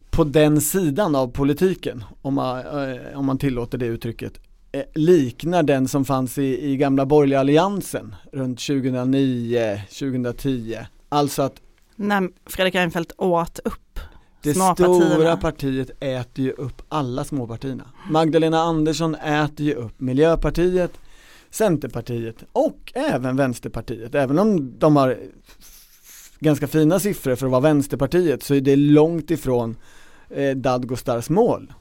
på 0.09 0.23
den 0.23 0.61
sidan 0.61 1.15
av 1.15 1.27
politiken, 1.27 2.03
om 2.21 2.33
man, 2.33 2.59
eh, 2.59 3.19
om 3.19 3.25
man 3.25 3.37
tillåter 3.37 3.77
det 3.77 3.85
uttrycket, 3.85 4.33
Eh, 4.71 4.83
liknar 4.95 5.63
den 5.63 5.87
som 5.87 6.05
fanns 6.05 6.37
i, 6.37 6.71
i 6.71 6.77
gamla 6.77 7.05
borgerliga 7.05 7.39
alliansen 7.39 8.15
runt 8.31 8.59
2009, 8.59 9.81
2010. 9.99 10.77
Alltså 11.09 11.41
att 11.41 11.61
När 11.95 12.29
Fredrik 12.45 12.75
Reinfeldt 12.75 13.11
åt 13.17 13.59
upp 13.59 13.99
det 14.41 14.53
stora 14.53 15.37
partiet 15.37 15.91
äter 15.99 16.45
ju 16.45 16.51
upp 16.51 16.81
alla 16.89 17.23
småpartierna. 17.23 17.83
Magdalena 18.09 18.59
Andersson 18.59 19.15
äter 19.15 19.65
ju 19.65 19.73
upp 19.73 19.99
Miljöpartiet, 19.99 20.91
Centerpartiet 21.49 22.35
och 22.51 22.91
även 22.95 23.35
Vänsterpartiet. 23.35 24.15
Även 24.15 24.39
om 24.39 24.79
de 24.79 24.95
har 24.95 25.17
ganska 26.39 26.67
fina 26.67 26.99
siffror 26.99 27.35
för 27.35 27.45
att 27.45 27.51
vara 27.51 27.61
Vänsterpartiet 27.61 28.43
så 28.43 28.53
är 28.53 28.61
det 28.61 28.75
långt 28.75 29.31
ifrån 29.31 29.75
eh, 30.29 30.55
Dadgostars 30.55 31.29
mål. 31.29 31.73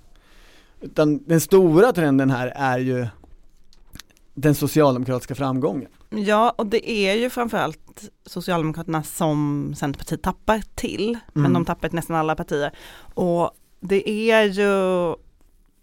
Utan 0.81 1.25
den 1.25 1.41
stora 1.41 1.93
trenden 1.93 2.31
här 2.31 2.53
är 2.57 2.79
ju 2.79 3.07
den 4.35 4.55
socialdemokratiska 4.55 5.35
framgången. 5.35 5.91
Ja, 6.11 6.55
och 6.59 6.67
det 6.67 6.91
är 6.91 7.15
ju 7.15 7.31
framförallt 7.31 8.11
Socialdemokraterna 8.27 9.03
som 9.03 9.73
Centerpartiet 9.77 10.23
tappar 10.23 10.63
till, 10.75 11.09
mm. 11.09 11.21
men 11.33 11.53
de 11.53 11.65
tappar 11.65 11.89
till 11.89 11.97
nästan 11.97 12.17
alla 12.17 12.35
partier. 12.35 12.71
Och 13.15 13.51
det 13.81 14.11
är 14.11 14.45
ju, 14.45 15.15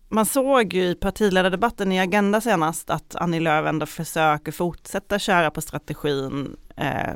man 0.09 0.25
såg 0.25 0.73
ju 0.73 0.83
i 0.83 0.95
partiledardebatten 0.95 1.91
i 1.91 1.99
Agenda 1.99 2.41
senast 2.41 2.89
att 2.89 3.15
Annie 3.15 3.39
Lööf 3.39 3.67
ändå 3.67 3.85
försöker 3.85 4.51
fortsätta 4.51 5.19
köra 5.19 5.51
på 5.51 5.61
strategin 5.61 6.55
eh, 6.75 7.13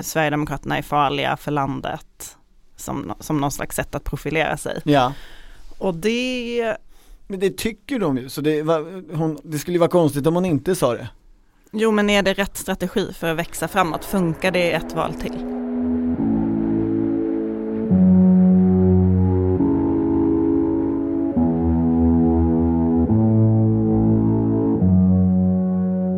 Sverigedemokraterna 0.00 0.78
är 0.78 0.82
farliga 0.82 1.36
för 1.36 1.50
landet 1.50 2.36
som, 2.76 3.12
som 3.20 3.40
någon 3.40 3.52
slags 3.52 3.76
sätt 3.76 3.94
att 3.94 4.04
profilera 4.04 4.56
sig. 4.56 4.80
Ja. 4.84 5.12
Och 5.78 5.94
det 5.94 6.76
men 7.30 7.40
det 7.40 7.56
tycker 7.56 7.98
de 7.98 8.18
ju, 8.18 8.28
så 8.28 8.40
det, 8.40 8.62
var, 8.62 9.14
hon, 9.16 9.38
det 9.42 9.58
skulle 9.58 9.78
vara 9.78 9.90
konstigt 9.90 10.26
om 10.26 10.34
hon 10.34 10.44
inte 10.44 10.74
sa 10.74 10.92
det. 10.94 11.08
Jo 11.72 11.90
men 11.90 12.10
är 12.10 12.22
det 12.22 12.32
rätt 12.32 12.56
strategi 12.56 13.12
för 13.12 13.26
att 13.26 13.36
växa 13.36 13.68
framåt? 13.68 14.04
Funkar 14.04 14.50
det 14.50 14.72
ett 14.72 14.94
val 14.94 15.14
till? 15.14 15.36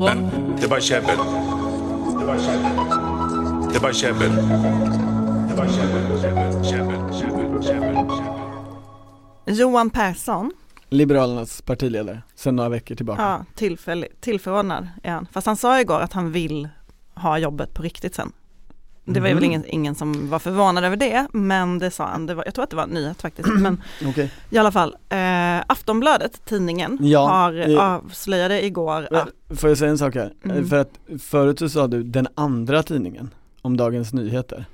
Men 0.05 0.31
det 0.61 0.67
var 0.67 0.81
käbbel. 0.81 1.17
Det 2.21 2.27
var 2.27 2.39
käbbel. 2.39 2.73
Det 3.73 3.79
var 3.79 3.93
käbbel. 3.93 4.31
Det 5.49 5.57
var 5.57 5.69
käbbel, 5.69 6.23
käbbel, 6.23 6.65
käbbel, 6.65 7.15
käbbel, 7.15 7.63
käbbel. 7.63 8.07
Johan 9.47 9.91
Persson 9.91 10.53
Liberalernas 10.91 11.63
partiledare, 11.63 12.23
sedan 12.35 12.57
några 12.57 12.69
veckor 12.69 12.95
tillbaka. 12.95 13.23
ja, 13.23 13.45
tillförordnad 14.21 14.89
är 15.03 15.11
han. 15.13 15.27
Fast 15.33 15.47
han 15.47 15.57
sa 15.57 15.81
igår 15.81 16.01
att 16.01 16.13
han 16.13 16.33
vill 16.33 16.69
ha 17.15 17.39
jobbet 17.39 17.75
på 17.75 17.83
riktigt 17.83 18.15
sen. 18.15 18.33
Det 19.05 19.21
var 19.21 19.29
ju 19.29 19.35
väl 19.35 19.43
Mhm. 19.43 19.51
ingen, 19.51 19.65
ingen 19.67 19.95
som 19.95 20.31
var 20.31 20.39
förvånad 20.39 20.85
över 20.85 20.97
det, 20.97 21.27
men 21.33 21.79
det 21.79 21.91
sa 21.91 22.07
han. 22.07 22.27
Det 22.27 22.35
var, 22.35 22.45
jag 22.45 22.55
tror 22.55 22.65
att 22.65 22.71
det 22.71 22.77
var 22.77 22.83
en 22.83 22.89
nyhet 22.91 23.23
faktiskt. 23.23 23.49
Men 23.49 23.83
Okej. 24.09 24.33
i 24.51 24.59
alla 24.59 24.73
fall, 24.73 24.97
eh, 25.09 25.61
Aftonbladet, 25.67 26.45
tidningen, 26.45 26.99
Ja, 27.01 27.29
har 27.29 27.71
eh, 27.71 27.79
avslöjade 27.95 28.65
igår 28.65 29.09
att 29.15 29.59
Får 29.59 29.69
jag 29.71 29.79
säga 29.79 29.91
en 29.91 29.99
sak 29.99 30.15
här? 30.15 30.33
Mm. 30.45 30.69
För 30.69 30.77
att 30.79 30.99
förut 31.23 31.59
så 31.59 31.69
sa 31.69 31.87
du 31.87 32.03
den 32.03 32.29
andra 32.35 32.83
tidningen 32.83 33.31
om 33.63 33.77
Dagens 33.77 34.13
Nyheter 34.13 34.65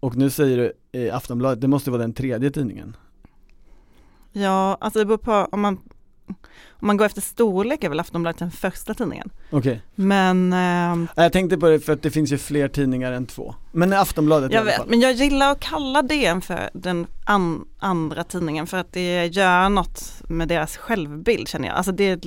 och 0.00 0.16
nu 0.16 0.30
säger 0.30 0.56
du 0.58 0.72
i 0.98 1.10
Aftonbladet, 1.10 1.60
det 1.60 1.68
måste 1.68 1.90
vara 1.90 2.02
den 2.02 2.12
tredje 2.12 2.50
tidningen. 2.50 2.96
Ja, 4.32 4.76
alltså 4.80 4.98
det 4.98 5.04
beror 5.04 5.18
på 5.18 5.48
om 5.52 5.60
man, 5.60 5.78
om 6.80 6.86
man 6.86 6.96
går 6.96 7.04
efter 7.06 7.20
storlek 7.20 7.84
är 7.84 7.88
väl 7.88 8.00
Aftonbladet 8.00 8.38
den 8.38 8.50
första 8.50 8.94
tidningen. 8.94 9.30
Okej, 9.50 9.82
Men 9.94 10.52
ehm, 10.52 11.08
jag 11.16 11.32
tänkte 11.32 11.58
på 11.58 11.68
det 11.68 11.80
för 11.80 11.92
att 11.92 12.02
det 12.02 12.10
finns 12.10 12.32
ju 12.32 12.38
fler 12.38 12.68
tidningar 12.68 13.12
än 13.12 13.26
två. 13.26 13.54
Men 13.72 13.92
Aftonbladet 13.92 14.50
i 14.50 14.54
jag 14.54 14.60
alla 14.60 14.70
vet, 14.70 14.76
fall. 14.78 14.86
men 14.88 15.00
jag 15.00 15.12
gillar 15.12 15.52
att 15.52 15.60
kalla 15.60 16.02
DN 16.02 16.40
för 16.40 16.70
den 16.72 17.06
an, 17.26 17.64
andra 17.78 18.24
tidningen 18.24 18.66
för 18.66 18.76
att 18.76 18.92
det 18.92 19.26
gör 19.26 19.68
något 19.68 20.02
med 20.28 20.48
deras 20.48 20.76
självbild 20.76 21.48
känner 21.48 21.68
jag. 21.68 21.76
Alltså 21.76 21.92
det, 21.92 22.24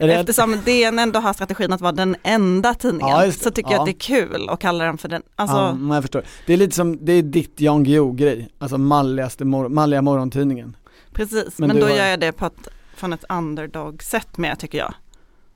Är 0.00 0.06
det 0.08 0.14
eftersom 0.14 0.56
DN 0.64 0.98
ändå 0.98 1.20
har 1.20 1.32
strategin 1.32 1.72
att 1.72 1.80
vara 1.80 1.92
den 1.92 2.16
enda 2.22 2.74
tidningen 2.74 3.08
Ja, 3.26 3.32
så 3.32 3.50
tycker 3.50 3.70
jag 3.70 3.78
Ja. 3.78 3.82
att 3.82 3.86
det 3.86 3.92
är 3.92 4.26
kul 4.26 4.48
att 4.48 4.60
kalla 4.60 4.84
den 4.84 4.98
för 4.98 5.08
den, 5.08 5.22
alltså 5.36 5.56
ja, 5.56 5.94
jag 5.94 6.02
förstår. 6.02 6.22
Det 6.46 6.52
är 6.52 6.56
lite 6.56 6.74
som, 6.76 7.04
det 7.04 7.12
är 7.12 7.22
ditt 7.22 7.60
Jan 7.60 7.84
Guillou 7.84 8.12
grej, 8.12 8.48
alltså 8.58 8.78
malligaste 8.78 9.44
mor- 9.44 9.68
malliga 9.68 10.02
morgontidningen. 10.02 10.76
Precis. 11.18 11.58
men 11.58 11.68
Men, 11.68 11.80
då 11.80 11.86
har- 11.86 11.96
gör 11.96 12.06
jag 12.06 12.20
det 12.20 12.32
på 12.32 12.46
ett, 12.46 12.68
från 12.96 13.12
ett 13.12 13.24
underdog-sätt 13.28 14.38
med 14.38 14.58
tycker 14.58 14.78
jag. 14.78 14.94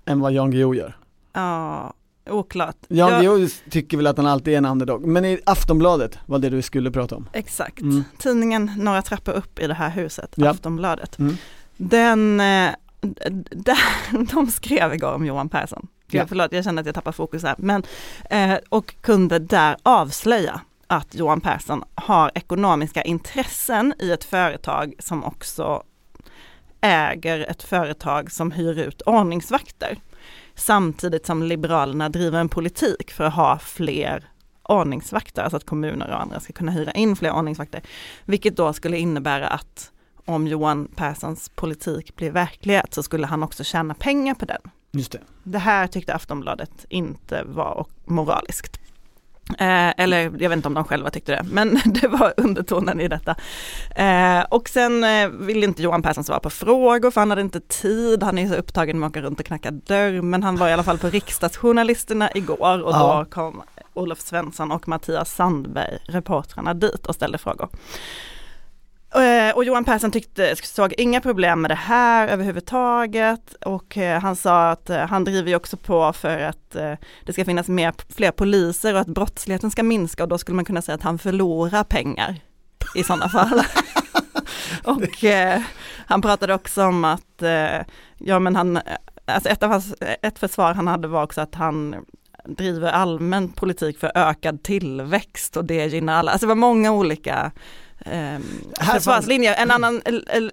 Än 0.05 0.21
vad 0.21 0.33
Jan 0.33 0.51
Guillou 0.51 0.75
gör. 0.75 0.97
Ja, 1.33 1.93
oklart. 2.31 2.77
Jan 2.89 3.11
Jag- 3.13 3.21
Guillou 3.21 3.49
tycker 3.71 3.97
väl 3.97 4.07
att 4.07 4.17
han 4.17 4.27
alltid 4.27 4.55
är 4.55 4.59
en 4.59 4.67
underdog, 4.67 5.07
men 5.07 5.25
i 5.25 5.39
Aftonbladet 5.47 6.19
var 6.27 6.39
det 6.39 6.51
du 6.51 6.63
skulle 6.63 6.91
prata 6.91 7.17
om. 7.17 7.29
Exakt. 7.33 7.81
Mm. 7.81 8.05
Tidningen 8.19 8.71
några 8.77 9.03
trappor 9.03 9.33
upp 9.33 9.59
i 9.59 9.67
det 9.67 9.75
här 9.75 9.91
huset, 9.91 10.33
Ja. 10.35 10.51
Aftonbladet. 10.51 11.19
Mm. 11.19 11.37
Den, 11.77 12.41
eh, 12.41 12.71
där, 13.51 13.79
de 14.35 14.47
skrev 14.47 14.95
igår 14.95 15.13
om 15.13 15.27
Johan 15.27 15.49
Persson. 15.49 15.87
Ja. 16.11 16.27
Förlåt, 16.29 16.53
jag 16.53 16.65
kände 16.65 16.81
att 16.81 16.87
jag 16.87 16.95
tappar 16.95 17.13
fokus 17.13 17.43
här. 17.43 17.55
Men, 17.59 17.83
eh, 18.31 18.55
och 18.69 18.95
kunde 19.01 19.39
där 19.39 19.77
avslöja 19.83 20.61
att 20.93 21.15
Johan 21.15 21.41
Persson 21.41 21.85
har 21.95 22.31
ekonomiska 22.35 23.03
intressen 23.03 23.95
i 23.99 24.11
ett 24.11 24.25
företag 24.25 24.95
som 24.99 25.25
också 25.25 25.83
äger 26.81 27.51
ett 27.51 27.63
företag 27.63 28.33
som 28.33 28.53
hyr 28.53 28.79
ut 28.79 29.03
ordningsvakter. 29.03 29.99
Samtidigt 30.55 31.27
som 31.27 31.43
Liberalerna 31.43 32.09
driver 32.09 32.41
en 32.41 32.49
politik 32.49 33.11
för 33.11 33.25
att 33.25 33.35
ha 33.35 33.59
fler 33.59 34.31
ordningsvakter, 34.63 35.43
alltså 35.43 35.57
att 35.57 35.67
kommuner 35.67 36.11
och 36.11 36.21
andra 36.21 36.41
ska 36.41 36.53
kunna 36.53 36.73
hyra 36.73 36.93
in 36.93 37.17
fler 37.17 37.33
ordningsvakter. 37.33 37.83
Vilket 38.25 38.57
då 38.57 38.73
skulle 38.73 38.99
innebära 38.99 39.49
att 39.49 39.93
om 40.25 40.47
Johan 40.47 40.89
Perssons 40.97 41.49
politik 41.49 42.17
blir 42.17 42.31
verklighet 42.31 42.95
så 42.95 43.03
skulle 43.03 43.27
han 43.27 43.43
också 43.43 43.65
tjäna 43.65 43.95
pengar 43.95 44.35
på 44.35 44.45
den. 44.45 44.61
Just 44.91 45.13
det. 45.13 45.21
Det 45.43 45.59
här 45.59 45.87
tyckte 45.87 46.15
Aftonbladet 46.15 46.87
inte 46.89 47.43
var 47.45 47.87
moraliskt. 48.05 48.82
Eh, 49.59 49.91
eller 49.97 50.19
jag 50.23 50.31
vet 50.49 50.53
inte 50.53 50.69
om 50.69 50.75
de 50.75 50.85
själva 50.85 51.11
tyckte 51.11 51.33
det, 51.33 51.43
men 51.51 51.81
det 51.85 52.09
var 52.09 52.35
undertonen 52.37 53.01
i 53.01 53.09
detta. 53.09 53.35
Eh, 53.97 54.41
och 54.51 54.69
sen 54.69 55.05
eh, 55.05 55.29
ville 55.29 55.67
inte 55.67 55.83
Johan 55.83 56.03
Persson 56.03 56.25
svara 56.25 56.41
på 56.41 56.51
frågor 56.51 57.11
för 57.11 57.21
han 57.21 57.31
hade 57.31 57.43
inte 57.43 57.61
tid, 57.61 58.23
han 58.23 58.39
är 58.39 58.49
så 58.49 58.55
upptagen 58.55 58.99
med 58.99 59.07
att 59.07 59.13
åka 59.13 59.21
runt 59.21 59.41
och 59.41 59.47
knacka 59.47 59.71
dörr, 59.71 60.23
men 60.23 60.43
han 60.43 60.57
var 60.57 60.69
i 60.69 60.73
alla 60.73 60.83
fall 60.83 60.99
på 60.99 61.09
riksdagsjournalisterna 61.09 62.31
igår 62.35 62.83
och 62.83 62.93
Ja. 62.93 63.25
då 63.25 63.31
kom 63.31 63.63
Olof 63.95 64.21
Svensson 64.21 64.73
och 64.73 64.89
Mattias 64.89 65.35
Sandberg, 65.35 65.99
reportrarna 66.05 66.75
dit 66.75 67.07
och 67.07 67.15
ställde 67.15 67.39
frågor. 67.39 67.69
Eh, 69.15 69.57
Och 69.57 69.65
Johan 69.65 69.85
Persson 69.85 70.11
tyckte, 70.11 70.57
såg 70.57 70.95
inga 70.99 71.21
problem 71.21 71.61
med 71.63 71.71
det 71.71 71.75
här 71.75 72.29
överhuvudtaget 72.29 73.55
och 73.55 73.99
eh, 73.99 74.21
han 74.21 74.37
sa 74.37 74.71
att 74.71 74.91
eh, 74.91 75.07
han 75.07 75.25
driver 75.25 75.49
ju 75.49 75.57
också 75.57 75.77
på 75.77 76.13
för 76.13 76.39
att 76.39 76.71
det 77.27 77.33
ska 77.33 77.45
finnas 77.45 77.69
mer, 77.69 77.93
fler 78.09 78.31
poliser 78.31 78.95
och 78.95 79.01
att 79.01 79.07
brottsligheten 79.07 79.71
ska 79.71 79.83
minska 79.83 80.23
och 80.23 80.29
då 80.29 80.39
skulle 80.39 80.57
man 80.57 80.65
kunna 80.65 80.83
säga 80.83 80.95
att 80.95 81.03
han 81.03 81.19
förlorar 81.19 81.85
pengar 81.85 82.41
i 82.95 83.05
sådana 83.05 83.29
fall. 83.29 83.63
och 84.85 85.25
eh, 85.25 85.63
han 86.07 86.23
pratade 86.23 86.55
också 86.55 86.85
om 86.85 87.05
att, 87.05 87.43
eh, 87.43 87.81
ja 88.19 88.39
men 88.39 88.57
han, 88.57 88.81
alltså 89.25 89.49
ett, 89.49 89.63
av 89.63 89.71
hans, 89.71 89.95
ett 90.23 90.39
försvar 90.39 90.75
han 90.75 90.87
hade 90.89 91.09
var 91.09 91.23
också 91.23 91.41
att 91.41 91.55
han 91.55 91.95
driver 92.45 92.91
allmän 92.93 93.49
politik 93.49 93.99
för 93.99 94.13
ökad 94.15 94.63
tillväxt 94.63 95.57
och 95.57 95.65
det 95.65 95.87
gynnar 95.87 96.15
alla. 96.15 96.33
Alltså 96.33 96.47
det 96.47 96.49
var 96.49 96.55
många 96.55 96.93
olika 96.93 97.53
eh, 98.07 98.39
försvarslinjer. 98.95 99.55
En 99.59 99.71
annan, 99.71 100.03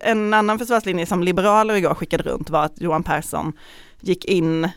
en- 0.02 0.34
annan 0.34 0.60
försvarslinje 0.60 1.06
som 1.06 1.24
liberaler 1.24 1.76
igår 1.76 1.96
skickade 1.96 2.24
runt 2.24 2.50
var 2.50 2.66
att 2.66 2.82
Johan 2.82 3.04
Persson 3.04 3.54
gick 4.00 4.26
in 4.26 4.70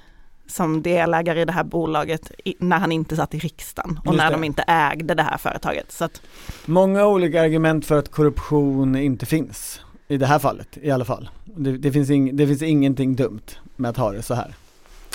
som 0.47 0.83
delägare 0.83 1.41
i 1.41 1.45
det 1.45 1.53
här 1.53 1.65
bolaget 1.65 2.33
i, 2.45 2.55
när 2.59 2.79
han 2.79 2.93
inte 2.93 3.17
satt 3.17 3.35
i 3.35 3.39
riksdagen 3.39 4.01
och 4.05 4.15
när 4.17 4.31
de 4.31 4.45
inte 4.45 4.63
ägde 4.63 5.15
det 5.15 5.23
här 5.23 5.39
företaget. 5.39 5.93
Så 5.93 6.05
att, 6.05 6.23
Många 6.67 7.07
olika 7.07 7.43
argument 7.43 7.87
för 7.87 7.99
att 7.99 8.09
korruption 8.11 8.97
inte 8.97 9.27
finns. 9.27 9.81
I 10.09 10.17
det 10.17 10.27
här 10.27 10.39
fallet 10.39 10.69
i 10.83 10.91
alla 10.91 11.05
fall. 11.05 11.31
Det, 11.45 11.79
det, 11.79 11.93
finns, 11.93 12.11
ing, 12.11 12.37
det 12.37 12.47
finns 12.47 12.63
ingenting 12.63 13.17
dumt 13.17 13.41
med 13.77 13.89
att 13.89 13.97
ha 13.97 14.13
det 14.13 14.23
så 14.23 14.35
här. 14.35 14.55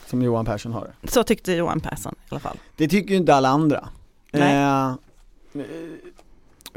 Som 0.06 0.22
Johan 0.22 0.46
Persson 0.46 0.72
har 0.74 0.92
det. 1.02 1.12
så 1.12 1.24
tyckte 1.24 1.52
Johan 1.54 1.80
Persson 1.80 2.16
i 2.20 2.26
alla 2.30 2.40
fall. 2.40 2.58
Det 2.76 2.88
tycker 2.88 3.10
ju 3.12 3.18
inte 3.18 3.36
alla 3.36 3.50
andra. 3.50 3.90
Nej. 4.32 4.56
Eh, 4.56 4.96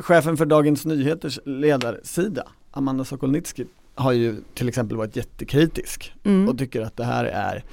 chefen 0.02 0.36
för 0.36 0.46
Dagens 0.46 0.84
Nyheters 0.84 1.38
ledarsida, 1.44 2.42
Amanda 2.70 3.04
Sokolnitsky, 3.04 3.64
har 3.94 4.12
ju 4.12 4.36
till 4.54 4.68
exempel 4.68 4.96
varit 4.96 5.16
jättekritisk 5.16 6.12
Mm. 6.24 6.48
och 6.48 6.58
tycker 6.58 6.80
att 6.80 6.96
det 6.96 7.04
här 7.04 7.24
är 7.24 7.64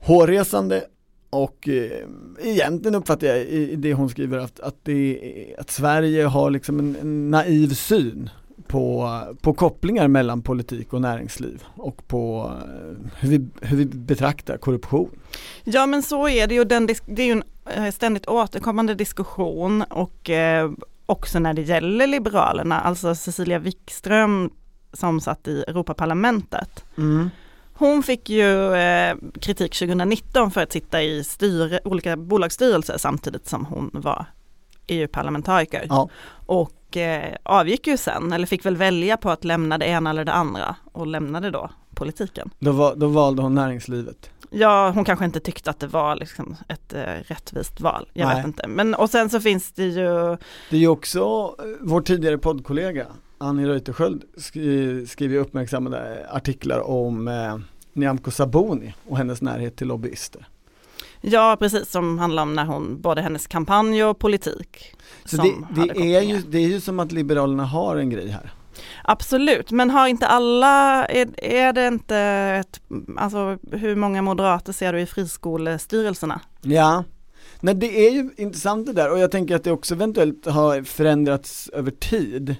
hårresande 0.00 0.84
och 1.30 1.68
eh, 1.68 2.08
egentligen 2.42 2.94
uppfattar 2.94 3.26
jag 3.26 3.38
i, 3.38 3.70
i 3.70 3.76
det 3.76 3.94
hon 3.94 4.08
skriver 4.08 4.38
att, 4.38 4.60
att, 4.60 4.76
det, 4.82 5.20
att 5.58 5.70
Sverige 5.70 6.24
har 6.24 6.50
liksom 6.50 6.78
en, 6.78 6.96
en 7.00 7.30
naiv 7.30 7.68
syn 7.68 8.30
på, 8.66 9.20
på 9.40 9.54
kopplingar 9.54 10.08
mellan 10.08 10.42
politik 10.42 10.92
och 10.92 11.00
näringsliv 11.00 11.62
och 11.76 12.08
på 12.08 12.52
eh, 12.64 13.08
hur 13.20 13.28
vi, 13.28 13.46
hur 13.60 13.76
vi 13.76 13.84
betraktar 13.84 14.56
korruption. 14.56 15.10
Ja 15.64 15.86
men 15.86 16.02
så 16.02 16.28
är 16.28 16.46
det 16.46 16.54
ju, 16.54 16.64
den, 16.64 16.86
det 16.86 17.22
är 17.22 17.26
ju 17.26 17.32
en 17.32 17.44
eh, 17.84 17.90
ständigt 17.90 18.26
återkommande 18.26 18.94
diskussion 18.94 19.82
och 19.82 20.30
eh, 20.30 20.70
också 21.06 21.38
när 21.38 21.54
det 21.54 21.62
gäller 21.62 22.06
Liberalerna, 22.06 22.80
alltså 22.80 23.14
Cecilia 23.14 23.58
Wikström 23.58 24.50
som 24.92 25.20
satt 25.20 25.48
i 25.48 25.64
Europaparlamentet. 25.68 26.84
Hon 27.76 28.02
fick 28.02 28.30
ju 28.30 28.74
eh, 28.74 29.16
kritik 29.40 29.74
2019 29.74 30.50
för 30.50 30.62
att 30.62 30.72
sitta 30.72 31.02
i 31.02 31.24
styre, 31.24 31.80
olika 31.84 32.16
bolagsstyrelser 32.16 32.98
samtidigt 32.98 33.48
som 33.48 33.64
hon 33.66 33.90
var 33.92 34.26
EU-parlamentariker. 34.86 35.86
Ja. 35.88 36.08
Och 36.46 36.96
eh, 36.96 37.36
avgick 37.42 37.86
ju 37.86 37.96
sen, 37.96 38.32
eller 38.32 38.46
fick 38.46 38.66
väl 38.66 38.76
välja 38.76 39.16
på 39.16 39.30
att 39.30 39.44
lämna 39.44 39.78
det 39.78 39.86
ena 39.86 40.10
eller 40.10 40.24
det 40.24 40.32
andra 40.32 40.76
och 40.92 41.06
lämnade 41.06 41.50
då 41.50 41.70
politiken. 41.94 42.50
Då, 42.58 42.72
var, 42.72 42.96
då 42.96 43.08
valde 43.08 43.42
hon 43.42 43.54
näringslivet. 43.54 44.30
Ja, 44.56 44.90
hon 44.90 45.04
kanske 45.04 45.24
inte 45.24 45.40
tyckte 45.40 45.70
att 45.70 45.80
det 45.80 45.86
var 45.86 46.16
liksom 46.16 46.56
ett 46.68 46.92
eh, 46.92 47.00
rättvist 47.02 47.80
val. 47.80 48.08
Jag 48.12 48.26
Nej. 48.26 48.36
vet 48.36 48.46
inte. 48.46 48.66
Men 48.68 48.94
och 48.94 49.10
sen 49.10 49.30
så 49.30 49.40
finns 49.40 49.72
det 49.72 49.84
ju, 49.84 50.36
Det 50.70 50.76
är 50.76 50.80
ju 50.80 50.88
också 50.88 51.20
eh, 51.58 51.64
vår 51.80 52.00
tidigare 52.00 52.38
poddkollega 52.38 53.06
Annie 53.38 53.66
Reuterskiöld 53.66 54.22
skri, 54.36 55.06
skriver 55.06 55.38
uppmärksammade 55.38 56.26
artiklar 56.30 56.80
om 56.80 57.28
eh, 57.28 57.58
Nyamko 57.92 58.30
Sabuni 58.30 58.94
och 59.08 59.16
hennes 59.16 59.42
närhet 59.42 59.76
till 59.76 59.86
lobbyister. 59.86 60.46
ja 61.20 61.56
precis 61.60 61.90
som 61.90 62.18
handlar 62.18 62.42
om 62.42 62.54
när 62.54 62.64
hon, 62.64 63.00
både 63.00 63.22
hennes 63.22 63.46
kampanj 63.46 64.04
och 64.04 64.18
politik. 64.18 64.94
Så 65.24 65.36
det, 65.36 65.52
det, 65.74 66.14
är 66.16 66.22
ju, 66.22 66.42
det 66.48 66.58
är 66.58 66.68
ju 66.68 66.80
som 66.80 67.00
att 67.00 67.12
Liberalerna 67.12 67.64
har 67.64 67.96
en 67.96 68.10
grej 68.10 68.28
här. 68.28 68.52
Absolut, 69.04 69.70
men 69.70 69.90
har 69.90 70.08
inte 70.08 70.26
alla, 70.26 71.06
är, 71.06 71.44
är 71.44 71.72
det 71.72 71.86
inte 71.86 72.16
ett, 72.16 72.80
alltså 73.16 73.58
hur 73.72 73.96
många 73.96 74.22
moderater 74.22 74.72
ser 74.72 74.92
du 74.92 75.00
i 75.00 75.06
friskolestyrelserna? 75.06 76.40
Ja, 76.62 77.04
Nej 77.60 77.74
det 77.74 78.06
är 78.06 78.10
ju 78.10 78.30
intressant 78.36 78.86
det 78.86 78.92
där 78.92 79.10
och 79.12 79.18
jag 79.18 79.30
tänker 79.30 79.56
att 79.56 79.64
det 79.64 79.72
också 79.72 79.94
eventuellt 79.94 80.46
har 80.46 80.82
förändrats 80.82 81.68
över 81.68 81.90
tid. 81.90 82.56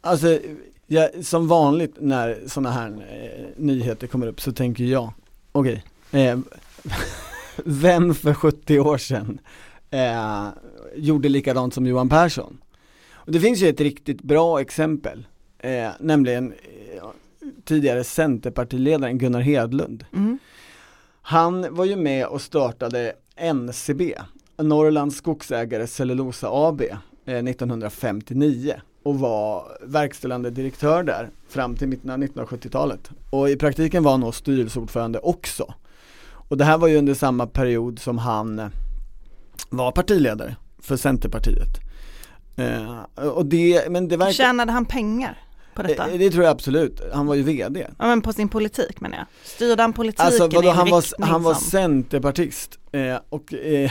Alltså, 0.00 0.38
ja, 0.86 1.08
som 1.22 1.48
vanligt 1.48 1.94
när 2.00 2.38
sådana 2.46 2.70
här 2.70 2.88
eh, 2.88 3.46
nyheter 3.56 4.06
kommer 4.06 4.26
upp 4.26 4.40
så 4.40 4.52
tänker 4.52 4.84
jag 4.84 5.12
okej, 5.52 5.84
eh, 6.10 6.38
vem 7.64 8.14
för 8.14 8.34
70 8.34 8.80
år 8.80 8.98
sedan 8.98 9.38
eh, 9.90 10.48
gjorde 10.96 11.28
likadant 11.28 11.74
som 11.74 11.86
Johan 11.86 12.08
Persson? 12.08 12.58
Det 13.30 13.40
finns 13.40 13.62
ju 13.62 13.68
ett 13.68 13.80
riktigt 13.80 14.22
bra 14.22 14.60
exempel, 14.60 15.26
eh, 15.58 15.88
nämligen 16.00 16.52
eh, 16.52 17.08
tidigare 17.64 18.04
Centerpartiledaren 18.04 19.18
Gunnar 19.18 19.40
Hedlund. 19.40 20.04
Mm. 20.14 20.38
Han 21.22 21.74
var 21.74 21.84
ju 21.84 21.96
med 21.96 22.26
och 22.26 22.42
startade 22.42 23.12
NCB, 23.36 24.14
Norrlands 24.56 25.16
Skogsägare 25.16 25.86
Cellulosa 25.86 26.48
AB, 26.50 26.82
eh, 27.24 27.42
1959 27.44 28.74
och 29.02 29.18
var 29.18 29.78
verkställande 29.82 30.50
direktör 30.50 31.02
där 31.02 31.30
fram 31.48 31.76
till 31.76 31.88
mitten 31.88 32.10
av 32.10 32.18
1970-talet. 32.18 33.10
Och 33.30 33.50
i 33.50 33.56
praktiken 33.56 34.02
var 34.02 34.10
han 34.10 34.20
nog 34.20 34.34
styrelseordförande 34.34 35.18
också. 35.18 35.74
Och 36.30 36.56
det 36.56 36.64
här 36.64 36.78
var 36.78 36.88
ju 36.88 36.96
under 36.96 37.14
samma 37.14 37.46
period 37.46 37.98
som 37.98 38.18
han 38.18 38.58
eh, 38.58 38.68
var 39.70 39.92
partiledare 39.92 40.56
för 40.78 40.96
Centerpartiet. 40.96 41.87
Eh, 42.58 43.26
och 43.28 43.46
det, 43.46 43.90
men 43.90 44.08
det 44.08 44.16
verkar, 44.16 44.32
Tjänade 44.32 44.72
han 44.72 44.84
pengar 44.84 45.38
på 45.74 45.82
detta? 45.82 46.10
eh, 46.10 46.18
det 46.18 46.30
tror 46.30 46.44
jag 46.44 46.50
absolut, 46.50 47.00
han 47.12 47.26
var 47.26 47.34
ju 47.34 47.42
VD. 47.42 47.86
Ja 47.98 48.06
men 48.06 48.22
på 48.22 48.32
sin 48.32 48.48
politik 48.48 49.00
menar 49.00 49.16
jag. 49.16 49.26
Styrde 49.44 49.82
han 49.82 49.92
politiken 49.92 50.26
Alltså 50.26 50.44
i 50.44 50.48
vadå, 50.54 50.68
en 50.70 50.76
han 50.76 50.90
var, 50.90 51.00
riktning 51.00 51.28
han 51.28 51.42
var 51.42 51.54
som... 51.54 51.70
centerpartist 51.70 52.78
eh, 52.92 53.16
och 53.28 53.54
eh, 53.54 53.90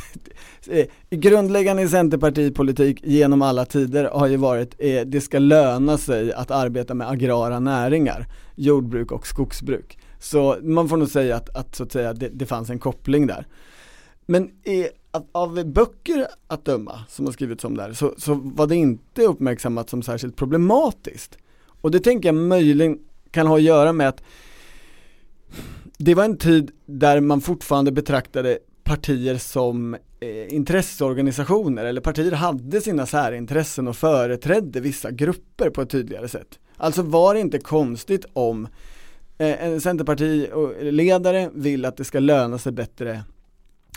eh, 0.70 0.86
grundläggande 1.10 1.82
i 1.82 1.88
centerpartipolitik 1.88 3.00
genom 3.02 3.42
alla 3.42 3.64
tider 3.64 4.04
har 4.04 4.26
ju 4.26 4.36
varit 4.36 4.74
eh, 4.78 5.00
det 5.00 5.20
ska 5.20 5.38
löna 5.38 5.98
sig 5.98 6.32
att 6.32 6.50
arbeta 6.50 6.94
med 6.94 7.08
agrara 7.10 7.60
näringar, 7.60 8.26
jordbruk 8.54 9.12
och 9.12 9.26
skogsbruk. 9.26 9.98
Så 10.18 10.56
man 10.62 10.88
får 10.88 10.96
nog 10.96 11.08
säga 11.08 11.36
att, 11.36 11.56
att, 11.56 11.74
så 11.74 11.82
att 11.82 11.92
säga, 11.92 12.12
det, 12.12 12.28
det 12.28 12.46
fanns 12.46 12.70
en 12.70 12.78
koppling 12.78 13.26
där. 13.26 13.46
Men 14.26 14.50
eh, 14.62 14.86
av 15.32 15.64
böcker 15.64 16.26
att 16.46 16.64
döma 16.64 17.00
som 17.08 17.24
har 17.24 17.32
skrivits 17.32 17.64
om 17.64 17.76
det 17.76 17.82
här 17.82 17.92
så, 17.92 18.14
så 18.18 18.34
var 18.34 18.66
det 18.66 18.76
inte 18.76 19.22
uppmärksammat 19.22 19.90
som 19.90 20.02
särskilt 20.02 20.36
problematiskt. 20.36 21.38
Och 21.80 21.90
det 21.90 22.00
tänker 22.00 22.28
jag 22.28 22.34
möjligen 22.34 22.98
kan 23.30 23.46
ha 23.46 23.56
att 23.56 23.62
göra 23.62 23.92
med 23.92 24.08
att 24.08 24.22
det 25.98 26.14
var 26.14 26.24
en 26.24 26.36
tid 26.36 26.70
där 26.86 27.20
man 27.20 27.40
fortfarande 27.40 27.92
betraktade 27.92 28.58
partier 28.84 29.38
som 29.38 29.94
eh, 30.20 30.54
intresseorganisationer 30.54 31.84
eller 31.84 32.00
partier 32.00 32.32
hade 32.32 32.80
sina 32.80 33.06
särintressen 33.06 33.88
och 33.88 33.96
företrädde 33.96 34.80
vissa 34.80 35.10
grupper 35.10 35.70
på 35.70 35.82
ett 35.82 35.90
tydligare 35.90 36.28
sätt. 36.28 36.58
Alltså 36.76 37.02
var 37.02 37.34
det 37.34 37.40
inte 37.40 37.58
konstigt 37.58 38.26
om 38.32 38.68
eh, 39.38 39.64
en 39.64 39.80
centerpartiledare 39.80 41.50
vill 41.54 41.84
att 41.84 41.96
det 41.96 42.04
ska 42.04 42.18
löna 42.18 42.58
sig 42.58 42.72
bättre 42.72 43.22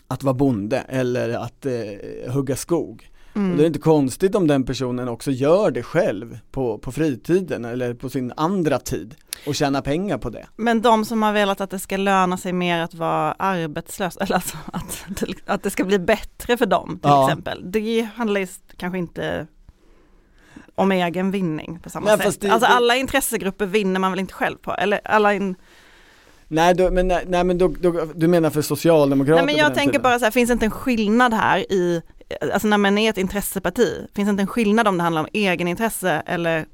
att 0.07 0.23
vara 0.23 0.33
bonde 0.33 0.77
eller 0.89 1.29
att 1.29 1.65
eh, 1.65 2.31
hugga 2.33 2.55
skog. 2.55 3.09
Mm. 3.35 3.51
Och 3.51 3.57
det 3.57 3.63
är 3.63 3.67
inte 3.67 3.79
konstigt 3.79 4.35
om 4.35 4.47
den 4.47 4.63
personen 4.65 5.07
också 5.07 5.31
gör 5.31 5.71
det 5.71 5.83
själv 5.83 6.39
på, 6.51 6.77
på 6.77 6.91
fritiden 6.91 7.65
eller 7.65 7.93
på 7.93 8.09
sin 8.09 8.33
andra 8.37 8.79
tid 8.79 9.15
och 9.47 9.55
tjänar 9.55 9.81
pengar 9.81 10.17
på 10.17 10.29
det. 10.29 10.47
Men 10.55 10.81
de 10.81 11.05
som 11.05 11.23
har 11.23 11.33
velat 11.33 11.61
att 11.61 11.69
det 11.69 11.79
ska 11.79 11.97
löna 11.97 12.37
sig 12.37 12.53
mer 12.53 12.79
att 12.79 12.93
vara 12.93 13.31
arbetslös, 13.33 14.17
eller 14.17 14.35
alltså 14.35 14.57
att, 14.73 15.05
att 15.45 15.63
det 15.63 15.69
ska 15.69 15.83
bli 15.83 15.99
bättre 15.99 16.57
för 16.57 16.65
dem 16.65 16.89
till 17.01 17.09
Ja. 17.09 17.27
exempel. 17.29 17.71
Det 17.71 18.07
handlar 18.15 18.41
ju 18.41 18.47
kanske 18.77 18.97
inte 18.97 19.47
om 20.75 20.91
egen 20.91 21.31
vinning 21.31 21.79
på 21.83 21.89
samma 21.89 22.15
Nej, 22.15 22.31
sätt. 22.31 22.41
det- 22.41 22.49
alltså 22.49 22.67
alla 22.69 22.95
intressegrupper 22.95 23.65
vinner 23.65 23.99
man 23.99 24.11
väl 24.11 24.19
inte 24.19 24.33
själv 24.33 24.57
på? 24.57 24.73
Eller 24.73 24.99
alla 25.03 25.33
in... 25.33 25.55
Nej, 26.47 26.73
då, 26.73 26.91
men, 26.91 27.07
nej, 27.07 27.23
nej 27.27 27.43
men 27.43 27.57
då, 27.57 27.67
då, 27.67 28.05
du 28.15 28.27
menar 28.27 28.49
för 28.49 28.61
socialdemokrater 28.61 29.45
Nej 29.45 29.55
men 29.55 29.63
jag 29.63 29.73
tänker 29.73 29.91
tiden? 29.91 30.01
bara 30.01 30.19
så 30.19 30.25
här, 30.25 30.31
finns 30.31 30.47
det 30.47 30.53
inte 30.53 30.65
en 30.65 30.71
skillnad 30.71 31.33
här 31.33 31.71
i, 31.71 32.01
alltså 32.53 32.67
när 32.67 32.77
man 32.77 32.97
är 32.97 33.09
ett 33.09 33.17
intresseparti, 33.17 34.07
finns 34.15 34.27
det 34.27 34.29
inte 34.29 34.43
en 34.43 34.47
skillnad 34.47 34.87
om 34.87 34.97
det 34.97 35.03
handlar 35.03 35.21
om 35.21 35.27
egenintresse 35.33 36.23
eller 36.25 36.65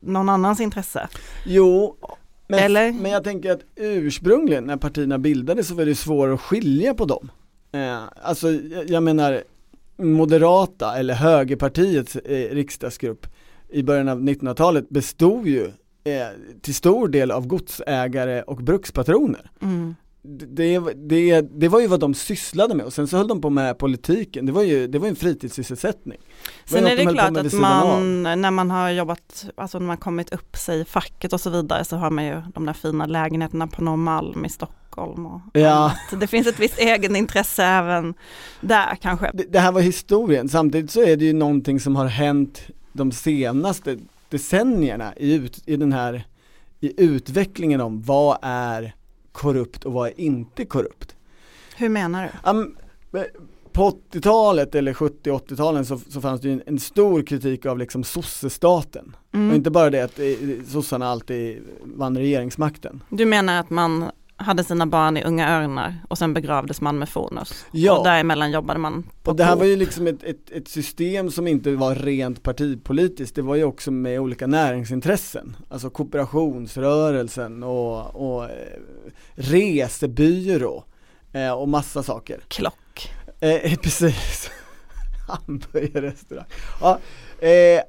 någon 0.00 0.28
annans 0.28 0.60
intresse? 0.60 1.08
Jo, 1.44 1.96
men, 2.48 2.58
Eller? 2.58 2.92
men 2.92 3.10
jag 3.10 3.24
tänker 3.24 3.52
att 3.52 3.60
ursprungligen 3.76 4.64
när 4.64 4.76
partierna 4.76 5.18
bildades 5.18 5.68
så 5.68 5.74
var 5.74 5.84
det 5.84 5.94
svårt 5.94 6.34
att 6.34 6.40
skilja 6.40 6.94
på 6.94 7.04
dem. 7.04 7.30
Eh, 7.72 7.98
alltså 8.22 8.50
jag, 8.52 8.90
jag 8.90 9.02
menar 9.02 9.42
Moderata 9.96 10.98
eller 10.98 11.14
Högerpartiets 11.14 12.16
eh, 12.16 12.54
riksdagsgrupp 12.54 13.26
i 13.68 13.82
början 13.82 14.08
av 14.08 14.20
1900-talet 14.20 14.88
bestod 14.88 15.46
ju 15.46 15.70
eh, 16.06 16.26
till 16.60 16.74
stor 16.74 17.08
del 17.08 17.30
av 17.30 17.46
godsägare 17.46 18.42
och 18.42 18.56
brukspatroner. 18.56 19.50
Mm. 19.62 19.94
Det, 20.28 20.78
det, 20.94 21.40
det 21.40 21.68
var 21.68 21.80
ju 21.80 21.86
vad 21.86 22.00
de 22.00 22.14
sysslade 22.14 22.74
med 22.74 22.86
och 22.86 22.92
sen 22.92 23.08
så 23.08 23.16
höll 23.16 23.28
de 23.28 23.40
på 23.40 23.50
med 23.50 23.78
politiken, 23.78 24.46
det 24.46 24.52
var 24.52 24.62
ju, 24.62 24.86
det 24.86 24.98
var 24.98 25.08
en 25.08 25.16
fritidssysselsättning. 25.16 26.18
Sen 26.64 26.86
är 26.86 26.96
de 26.96 27.04
det 27.04 27.12
klart 27.12 27.36
att 27.36 27.52
man, 27.52 28.22
när 28.22 28.50
man 28.50 28.70
har 28.70 28.90
jobbat, 28.90 29.46
alltså 29.54 29.78
när 29.78 29.86
man 29.86 29.96
kommit 29.96 30.32
upp 30.32 30.56
sig 30.56 30.80
i 30.80 30.84
facket 30.84 31.32
och 31.32 31.40
så 31.40 31.50
vidare 31.50 31.84
så 31.84 31.96
har 31.96 32.10
man 32.10 32.24
ju 32.24 32.42
de 32.54 32.66
där 32.66 32.72
fina 32.72 33.06
lägenheterna 33.06 33.66
på 33.66 33.84
Norrmalm 33.84 34.44
i 34.44 34.48
Stockholm 34.48 35.26
och 35.26 35.40
Ja. 35.52 35.92
det 36.20 36.26
finns 36.26 36.46
ett 36.46 36.60
visst 36.60 36.78
egenintresse 36.78 37.64
även 37.64 38.14
där 38.60 38.98
kanske. 39.00 39.30
det, 39.34 39.44
det 39.52 39.58
här 39.58 39.72
var 39.72 39.80
historien, 39.80 40.48
samtidigt 40.48 40.90
så 40.90 41.02
är 41.02 41.16
det 41.16 41.24
ju 41.24 41.32
någonting 41.32 41.80
som 41.80 41.96
har 41.96 42.06
hänt 42.06 42.62
de 42.92 43.12
senaste 43.12 43.96
decennierna 44.30 45.14
i, 45.16 45.34
ut, 45.34 45.62
i 45.66 45.76
den 45.76 45.92
här 45.92 46.26
i 46.80 47.04
utvecklingen 47.04 47.80
om 47.80 48.02
vad 48.02 48.38
är 48.42 48.94
korrupt 49.32 49.84
och 49.84 49.92
vad 49.92 50.08
är 50.08 50.20
inte 50.20 50.64
korrupt. 50.64 51.16
Hur 51.76 51.88
menar 51.88 52.32
du? 52.42 52.50
Um, 52.50 52.76
på 53.72 53.90
80-talet 54.12 54.74
eller 54.74 54.92
70-80-talen 54.92 55.84
så, 55.86 55.98
så 56.08 56.20
fanns 56.20 56.40
det 56.40 56.48
ju 56.48 56.54
en, 56.54 56.62
en 56.66 56.78
stor 56.78 57.22
kritik 57.22 57.66
av 57.66 57.78
liksom 57.78 58.04
sossestaten. 58.04 59.16
Mm. 59.32 59.50
Och 59.50 59.56
inte 59.56 59.70
bara 59.70 59.90
det 59.90 60.00
att 60.00 60.18
eh, 60.18 60.26
sossarna 60.68 61.06
alltid 61.06 61.62
vann 61.82 62.18
regeringsmakten. 62.18 63.02
Du 63.08 63.26
menar 63.26 63.60
att 63.60 63.70
man 63.70 64.04
hade 64.36 64.64
sina 64.64 64.86
barn 64.86 65.16
i 65.16 65.24
Unga 65.24 65.58
Örnar 65.58 65.94
och 66.08 66.18
sen 66.18 66.34
begravdes 66.34 66.80
man 66.80 66.98
med 66.98 67.08
Fonus. 67.08 67.66
Ja. 67.70 67.98
Och 67.98 68.04
däremellan 68.04 68.50
jobbade 68.50 68.78
man 68.78 69.02
på 69.22 69.30
Och 69.30 69.36
det 69.36 69.44
här 69.44 69.52
Coop. 69.52 69.60
var 69.60 69.66
ju 69.66 69.76
liksom 69.76 70.06
ett, 70.06 70.22
ett, 70.22 70.50
ett 70.50 70.68
system 70.68 71.30
som 71.30 71.46
inte 71.46 71.70
var 71.70 71.94
rent 71.94 72.42
partipolitiskt, 72.42 73.36
det 73.36 73.42
var 73.42 73.54
ju 73.56 73.64
också 73.64 73.90
med 73.90 74.20
olika 74.20 74.46
näringsintressen. 74.46 75.56
Alltså 75.68 75.90
kooperationsrörelsen 75.90 77.62
och, 77.62 78.16
och 78.16 78.44
eh, 78.44 78.50
resebyrå 79.34 80.84
eh, 81.32 81.52
och 81.52 81.68
massa 81.68 82.02
saker. 82.02 82.40
Klock. 82.48 83.10
Eh, 83.40 83.74
precis, 83.82 84.50
hamburgerrestaurang. 85.28 86.46
Ja, 86.80 86.98
eh, 87.46 87.82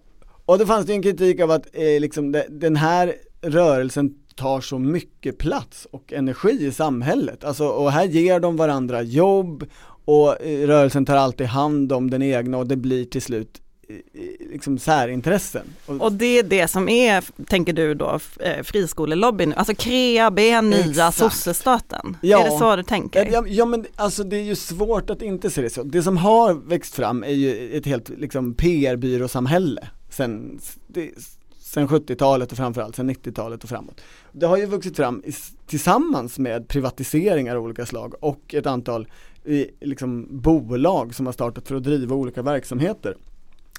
och 0.46 0.60
då 0.60 0.66
fanns 0.66 0.86
det 0.86 0.94
en 0.94 1.04
kritik 1.04 1.40
av 1.40 1.52
att 1.52 1.68
eh, 1.74 2.00
liksom 2.00 2.32
de, 2.32 2.44
den 2.50 2.76
här 2.76 3.16
rörelsen 3.42 4.16
tar 4.38 4.62
så 4.62 4.80
mycket 4.80 5.38
plats 5.38 5.88
och 5.92 6.14
energi 6.14 6.66
i 6.66 6.72
samhället. 6.72 7.44
Alltså, 7.44 7.68
och 7.68 7.92
här 7.92 8.06
ger 8.06 8.40
de 8.40 8.58
varandra 8.58 9.02
jobb 9.02 9.66
och 10.06 10.42
eh, 10.42 10.68
rörelsen 10.68 11.06
tar 11.06 11.16
alltid 11.16 11.48
hand 11.48 11.92
om 11.92 12.10
den 12.10 12.22
egna 12.22 12.58
och 12.58 12.68
det 12.68 12.76
blir 12.76 13.06
till 13.06 13.22
slut 13.22 13.62
eh, 13.90 13.96
eh, 13.96 14.52
liksom 14.52 14.80
särintressen. 14.80 15.68
Och, 15.86 16.12
det 16.12 16.40
är 16.40 16.44
det 16.44 16.68
som 16.68 16.90
är, 16.90 17.24
tänker 17.46 17.74
du 17.74 17.94
då, 17.94 18.20
friskolelobbyn, 18.64 19.54
alltså 19.54 19.76
KREAB 19.76 20.40
är 20.40 20.62
nya 20.62 21.12
sossestaten. 21.12 22.18
Ja. 22.22 22.40
Är 22.40 22.52
det 22.52 22.58
så 22.58 22.76
du 22.76 22.84
tänker? 22.84 23.30
Ja, 23.32 23.44
ja 23.48 23.66
men 23.66 23.86
alltså 23.96 24.24
det 24.24 24.38
är 24.38 24.44
ju 24.44 24.56
svårt 24.56 25.10
att 25.10 25.22
inte 25.22 25.50
se 25.50 25.62
det 25.62 25.70
så. 25.70 25.84
Det 25.84 26.04
som 26.04 26.18
har 26.18 26.54
växt 26.54 26.96
fram 26.96 27.24
är 27.24 27.34
ju 27.34 27.78
ett 27.78 27.86
helt 27.86 28.10
liksom 28.10 28.54
PR-byråsamhälle 28.54 29.88
sen, 30.10 30.60
det, 30.88 31.12
sen 31.68 31.88
70-talet 31.88 32.52
och 32.52 32.58
framförallt 32.58 32.96
sen 32.96 33.12
90-talet 33.12 33.64
och 33.64 33.70
framåt. 33.70 34.02
Det 34.32 34.46
har 34.46 34.58
ju 34.58 34.66
vuxit 34.66 34.96
fram 34.96 35.24
i, 35.26 35.34
tillsammans 35.66 36.40
med 36.40 36.68
privatiseringar 36.68 37.56
av 37.56 37.64
olika 37.64 37.86
slag 37.86 38.14
och 38.20 38.54
ett 38.54 38.66
antal 38.66 39.08
i, 39.46 39.68
liksom, 39.80 40.28
bolag 40.30 41.16
som 41.16 41.26
har 41.26 41.34
startat 41.34 41.68
för 41.68 41.76
att 41.76 41.84
driva 41.84 42.16
olika 42.16 42.42
verksamheter 42.42 43.18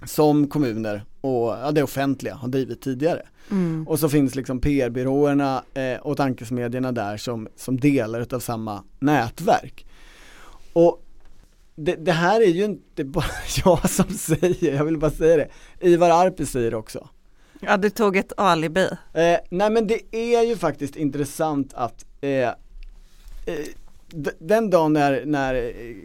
som 0.07 0.49
kommuner 0.49 1.05
och 1.21 1.49
ja, 1.49 1.71
det 1.73 1.83
offentliga 1.83 2.35
har 2.35 2.49
drivit 2.49 2.81
tidigare. 2.81 3.23
Mm. 3.51 3.89
Och 3.89 3.99
så 3.99 4.09
finns 4.09 4.35
liksom 4.35 4.61
PR-byråerna 4.61 5.63
eh, 5.75 5.97
och 6.01 6.17
tankesmedjorna 6.17 6.93
där 6.93 7.17
som, 7.17 7.49
som 7.57 7.81
delar 7.81 8.21
utav 8.21 8.41
samma 8.41 8.85
nätverk. 8.99 9.87
Och 10.73 11.05
det, 11.75 11.95
det 11.95 12.13
här 12.13 12.41
är 12.41 12.51
ju 12.51 12.65
inte 12.65 13.05
bara 13.05 13.25
jag 13.65 13.91
som 13.91 14.09
säger, 14.09 14.75
jag 14.75 14.85
vill 14.85 14.99
bara 14.99 15.11
säga 15.11 15.37
det. 15.37 15.49
Ivar 15.89 16.11
Arpi 16.11 16.47
säger 16.47 16.75
också. 16.75 17.09
Ja, 17.61 17.77
du 17.77 17.91
tog 17.91 18.17
ett 18.17 18.33
alibi. 18.37 18.89
Eh, 19.13 19.37
nej 19.51 19.71
men 19.71 19.87
det 19.87 20.01
är 20.17 20.43
ju 20.43 20.57
faktiskt 20.57 20.97
intressant 20.97 21.75
att 21.75 22.05
eh, 22.21 22.31
eh, 22.31 22.53
den 24.39 24.71
dagen 24.71 24.93
när, 24.93 25.25
när 25.25 25.55
eh, 25.55 25.97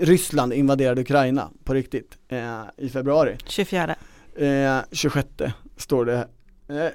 Ryssland 0.00 0.52
invaderade 0.52 1.00
Ukraina 1.00 1.50
på 1.64 1.74
riktigt 1.74 2.18
eh, 2.28 2.60
i 2.76 2.88
februari 2.88 3.36
24. 3.46 3.96
Eh, 4.36 4.78
26 4.92 5.28
står 5.76 6.04
det. 6.04 6.28
Eh, 6.68 6.86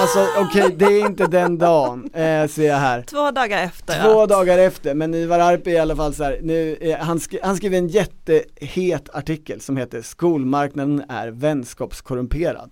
Alltså 0.00 0.26
okej, 0.38 0.74
det 0.78 0.84
är 0.84 1.06
inte 1.06 1.26
den 1.26 1.58
dagen, 1.58 2.10
eh, 2.14 2.46
ser 2.48 2.66
jag 2.66 2.76
här. 2.76 3.02
Två 3.02 3.30
dagar 3.30 3.62
efter 3.64 4.02
Två 4.02 4.22
att- 4.22 4.28
dagar 4.28 4.58
efter, 4.58 4.94
men 4.94 5.14
Ivar 5.14 5.38
Arpi 5.38 5.70
i 5.70 5.78
alla 5.78 5.96
fall 5.96 6.14
så 6.14 6.24
här, 6.24 6.38
nu, 6.42 6.76
är, 6.80 6.96
han, 6.96 7.20
sk 7.20 7.34
han 7.42 7.56
skrev 7.56 7.74
en 7.74 7.88
jättehet 7.88 9.08
artikel 9.14 9.60
som 9.60 9.76
heter 9.76 10.02
'Skolmarknaden 10.02 11.02
är 11.08 11.28
vänskapskorrumperad' 11.28 12.70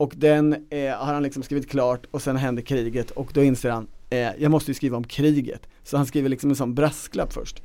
Och 0.00 0.12
den 0.16 0.52
eh, 0.70 0.90
har 0.96 1.12
han 1.14 1.22
liksom 1.22 1.42
skrivit 1.42 1.70
klart 1.70 2.06
och 2.10 2.22
sen 2.22 2.36
händer 2.36 2.62
kriget 2.62 3.10
och 3.10 3.30
då 3.34 3.42
inser 3.42 3.70
han, 3.70 3.86
eh, 4.10 4.28
jag 4.38 4.50
måste 4.50 4.70
ju 4.70 4.74
skriva 4.74 4.96
om 4.96 5.04
kriget. 5.04 5.62
Så 5.84 5.96
han 5.96 6.06
skriver 6.06 6.28
liksom 6.28 6.50
en 6.50 6.56
sån 6.56 6.74
brasklapp 6.74 7.32
först. 7.32 7.62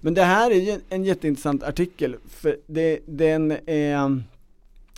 Men 0.00 0.14
det 0.14 0.22
här 0.22 0.50
är 0.50 0.54
ju 0.54 0.70
en, 0.70 0.80
en 0.88 1.04
jätteintressant 1.04 1.62
artikel, 1.62 2.16
för 2.28 2.56
det, 2.66 2.98
den, 3.06 3.50
eh, 3.50 4.08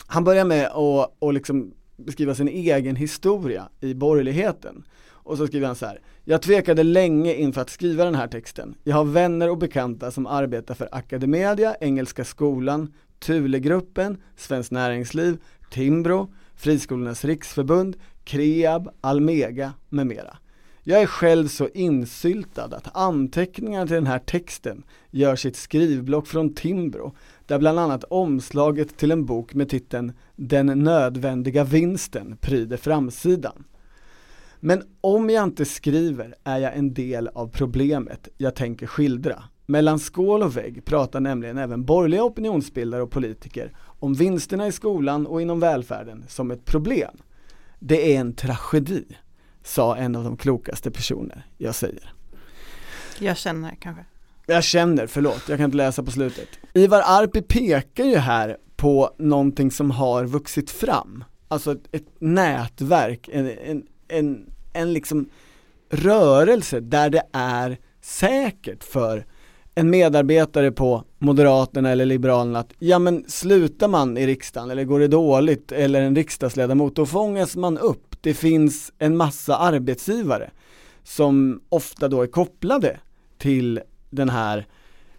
han 0.07 0.23
börjar 0.23 0.45
med 0.45 0.65
att 0.67 1.15
och 1.19 1.33
liksom 1.33 1.71
beskriva 1.97 2.35
sin 2.35 2.47
egen 2.47 2.95
historia 2.95 3.69
i 3.79 3.93
borgerligheten. 3.93 4.83
Och 5.07 5.37
så 5.37 5.47
skriver 5.47 5.67
han 5.67 5.75
så 5.75 5.85
här. 5.85 5.99
Jag 6.23 6.41
tvekade 6.41 6.83
länge 6.83 7.33
inför 7.33 7.61
att 7.61 7.69
skriva 7.69 8.05
den 8.05 8.15
här 8.15 8.27
texten. 8.27 8.75
Jag 8.83 8.95
har 8.95 9.03
vänner 9.03 9.49
och 9.49 9.57
bekanta 9.57 10.11
som 10.11 10.27
arbetar 10.27 10.73
för 10.75 10.89
Academedia, 10.91 11.75
Engelska 11.81 12.25
skolan, 12.25 12.93
Thulegruppen, 13.19 14.17
Svenskt 14.35 14.71
Näringsliv, 14.71 15.37
Timbro, 15.71 16.33
Friskolornas 16.55 17.25
riksförbund, 17.25 17.97
Kreab, 18.23 18.89
Almega 19.01 19.73
med 19.89 20.07
mera. 20.07 20.37
Jag 20.87 21.01
är 21.01 21.05
själv 21.05 21.47
så 21.47 21.69
insyltad 21.73 22.63
att 22.75 22.95
anteckningarna 22.97 23.87
till 23.87 23.95
den 23.95 24.07
här 24.07 24.19
texten 24.19 24.83
gör 25.11 25.35
sitt 25.35 25.55
skrivblock 25.55 26.27
från 26.27 26.53
Timbro, 26.53 27.15
där 27.47 27.59
bland 27.59 27.79
annat 27.79 28.03
omslaget 28.03 28.97
till 28.97 29.11
en 29.11 29.25
bok 29.25 29.53
med 29.53 29.69
titeln 29.69 30.13
Den 30.35 30.65
nödvändiga 30.65 31.63
vinsten 31.63 32.37
pryder 32.41 32.77
framsidan. 32.77 33.63
Men 34.59 34.83
om 35.01 35.29
jag 35.29 35.43
inte 35.43 35.65
skriver 35.65 36.35
är 36.43 36.57
jag 36.57 36.77
en 36.77 36.93
del 36.93 37.27
av 37.27 37.47
problemet 37.47 38.29
jag 38.37 38.55
tänker 38.55 38.87
skildra. 38.87 39.43
Mellan 39.65 39.99
skål 39.99 40.43
och 40.43 40.57
vägg 40.57 40.85
pratar 40.85 41.19
nämligen 41.19 41.57
även 41.57 41.85
borgerliga 41.85 42.23
opinionsbildare 42.23 43.03
och 43.03 43.11
politiker 43.11 43.77
om 43.77 44.13
vinsterna 44.13 44.67
i 44.67 44.71
skolan 44.71 45.27
och 45.27 45.41
inom 45.41 45.59
välfärden 45.59 46.25
som 46.27 46.51
ett 46.51 46.65
problem. 46.65 47.17
Det 47.79 48.15
är 48.15 48.19
en 48.19 48.33
tragedi, 48.33 49.05
sa 49.63 49.95
en 49.95 50.15
av 50.15 50.23
de 50.23 50.37
klokaste 50.37 50.91
personer 50.91 51.45
jag 51.57 51.75
säger. 51.75 52.13
Jag 53.19 53.37
känner 53.37 53.75
kanske. 53.79 54.05
Jag 54.45 54.63
känner, 54.63 55.07
förlåt, 55.07 55.41
jag 55.49 55.57
kan 55.57 55.65
inte 55.65 55.77
läsa 55.77 56.03
på 56.03 56.11
slutet. 56.11 56.47
Ivar 56.73 57.01
Arpi 57.05 57.41
pekar 57.41 58.03
ju 58.03 58.17
här 58.17 58.57
på 58.75 59.15
någonting 59.17 59.71
som 59.71 59.91
har 59.91 60.25
vuxit 60.25 60.71
fram. 60.71 61.23
Alltså 61.47 61.71
ett, 61.71 61.87
ett 61.91 62.07
nätverk, 62.19 63.29
en, 63.31 63.51
en, 63.65 63.83
en, 64.07 64.53
en 64.73 64.93
liksom 64.93 65.29
rörelse 65.89 66.79
där 66.79 67.09
det 67.09 67.23
är 67.33 67.77
säkert 68.01 68.83
för 68.83 69.25
en 69.75 69.89
medarbetare 69.89 70.71
på 70.71 71.03
Moderaterna 71.19 71.91
eller 71.91 72.05
Liberalerna 72.05 72.59
att, 72.59 72.73
ja 72.79 72.99
men 72.99 73.25
slutar 73.27 73.87
man 73.87 74.17
i 74.17 74.27
riksdagen 74.27 74.71
eller 74.71 74.83
går 74.83 74.99
det 74.99 75.07
dåligt 75.07 75.71
eller 75.71 76.01
en 76.01 76.15
riksdagsledamot, 76.15 76.95
då 76.95 77.05
fångas 77.05 77.55
man 77.55 77.77
upp. 77.77 78.15
Det 78.21 78.33
finns 78.33 78.93
en 78.97 79.17
massa 79.17 79.57
arbetsgivare 79.57 80.51
som 81.03 81.61
ofta 81.69 82.07
då 82.07 82.21
är 82.21 82.27
kopplade 82.27 82.99
till 83.37 83.81
den 84.15 84.29
här 84.29 84.65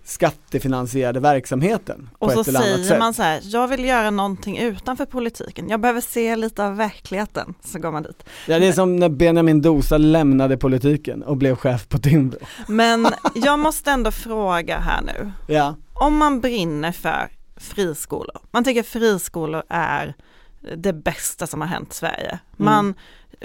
skattefinansierade 0.05 1.21
verksamheten 1.21 2.11
Och 2.19 2.33
så 2.33 2.45
säger 2.45 2.99
man 2.99 3.15
så 3.15 3.23
här, 3.23 3.41
jag 3.45 3.69
vill 3.69 3.85
göra 3.85 4.11
någonting 4.11 4.59
utanför 4.59 5.07
politiken, 5.07 5.69
jag 5.69 5.81
behöver 5.81 6.01
se 6.01 6.37
lite 6.37 6.65
av 6.65 6.77
verkligheten, 6.77 7.55
så 7.65 7.79
går 7.79 7.93
man 7.93 8.03
dit. 8.03 8.25
Ja 8.47 8.59
det 8.59 8.67
är 8.67 8.73
som 8.73 8.97
när 8.97 9.09
Benjamin 9.09 9.63
Dosa 9.63 9.99
lämnade 9.99 10.57
politiken 10.57 11.23
och 11.23 11.37
blev 11.37 11.57
chef 11.57 11.89
på 11.89 11.99
Timbro. 11.99 12.39
Men 12.69 13.07
jag 13.35 13.59
måste 13.59 13.91
ändå 13.91 14.11
fråga 14.11 14.79
här 14.79 15.03
nu, 15.03 15.33
Ja, 15.49 15.75
om 15.93 16.17
man 16.17 16.41
brinner 16.41 16.93
för 16.93 17.29
friskolor, 17.57 18.39
man 18.51 18.65
tycker 18.65 18.83
friskolor 18.83 19.63
är 19.69 20.15
det 20.77 20.93
bästa 20.93 21.47
som 21.47 21.61
har 21.61 21.69
hänt 21.69 21.93
Sverige. 21.93 22.39
Man 22.57 22.95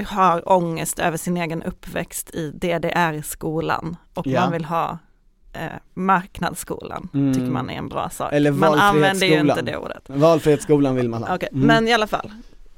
har 0.07 0.51
ångest 0.51 0.99
över 0.99 1.17
sin 1.17 1.37
egen 1.37 1.63
uppväxt 1.63 2.29
i 2.35 2.51
DDR-skolan 2.51 3.95
och 4.13 4.27
Ja. 4.27 4.41
man 4.41 4.51
vill 4.51 4.65
ha 4.65 4.97
eh, 5.53 5.61
marknadsskolan, 5.93 7.09
Mm. 7.13 7.33
tycker 7.33 7.47
man 7.47 7.69
är 7.69 7.73
en 7.77 7.89
bra 7.89 8.09
sak. 8.09 8.33
Eller 8.33 8.51
man 8.51 8.79
använder 8.79 9.27
ju 9.27 9.39
inte 9.39 9.61
det 9.61 9.77
ordet. 9.77 10.03
valfrihetsskolan 10.07 10.95
vill 10.95 11.09
man 11.09 11.23
ha. 11.23 11.35
Okej, 11.35 11.49
Mm. 11.51 11.67
men 11.67 11.87
i 11.87 11.93
alla 11.93 12.07
fall. 12.07 12.31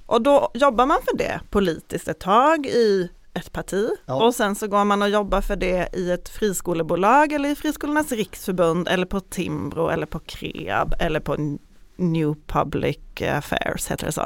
Och 0.05 0.21
då 0.21 0.51
jobbar 0.53 0.85
man 0.85 0.97
för 1.09 1.17
det 1.17 1.39
politiskt 1.49 2.07
ett 2.07 2.19
tag 2.19 2.65
i 2.65 3.09
ett 3.33 3.51
parti 3.51 3.89
Ja. 4.05 4.25
och 4.25 4.35
sen 4.35 4.55
så 4.55 4.67
går 4.67 4.83
man 4.85 5.01
och 5.01 5.09
jobbar 5.09 5.41
för 5.41 5.55
det 5.55 5.89
i 5.93 6.11
ett 6.11 6.29
friskolebolag 6.29 7.31
eller 7.33 7.49
i 7.49 7.55
Friskolornas 7.55 8.11
riksförbund 8.11 8.87
eller 8.87 9.05
på 9.05 9.19
Timbro 9.19 9.87
eller 9.89 10.05
på 10.05 10.19
Kreab 10.19 10.95
eller 10.99 11.19
på 11.19 11.57
New 11.95 12.35
Public 12.47 12.97
Affairs 13.31 13.91
heter 13.91 14.05
det 14.05 14.11
så. 14.11 14.25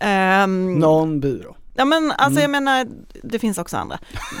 Ehm, 0.00 0.74
Någon 0.78 1.20
byrå. 1.20 1.56
Ja 1.74 1.84
men 1.84 2.10
alltså 2.10 2.40
Mm. 2.40 2.42
jag 2.42 2.50
menar, 2.62 2.86
det 3.22 3.38
finns 3.38 3.58
också 3.58 3.76
andra. 3.76 3.98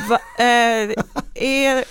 Va, 0.08 0.18
eh, 0.38 0.90
är, 1.34 1.84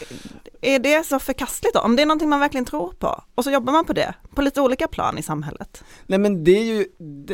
är 0.63 0.80
det 0.80 1.06
så 1.06 1.19
förkastligt 1.19 1.73
då? 1.73 1.80
Om 1.80 1.95
det 1.95 2.02
är 2.02 2.06
någonting 2.06 2.30
man 2.30 2.39
verkligen 2.39 2.65
tror 2.65 2.93
på 2.99 3.23
och 3.36 3.43
så 3.43 3.52
jobbar 3.52 3.73
man 3.73 3.86
på 3.86 3.93
det 3.93 4.13
på 4.36 4.41
lite 4.41 4.62
olika 4.62 4.88
plan 4.88 5.17
i 5.17 5.23
samhället. 5.23 5.84
Nej 6.08 6.19
men 6.19 6.43
det 6.43 6.52
är 6.52 6.63
ju 6.63 6.86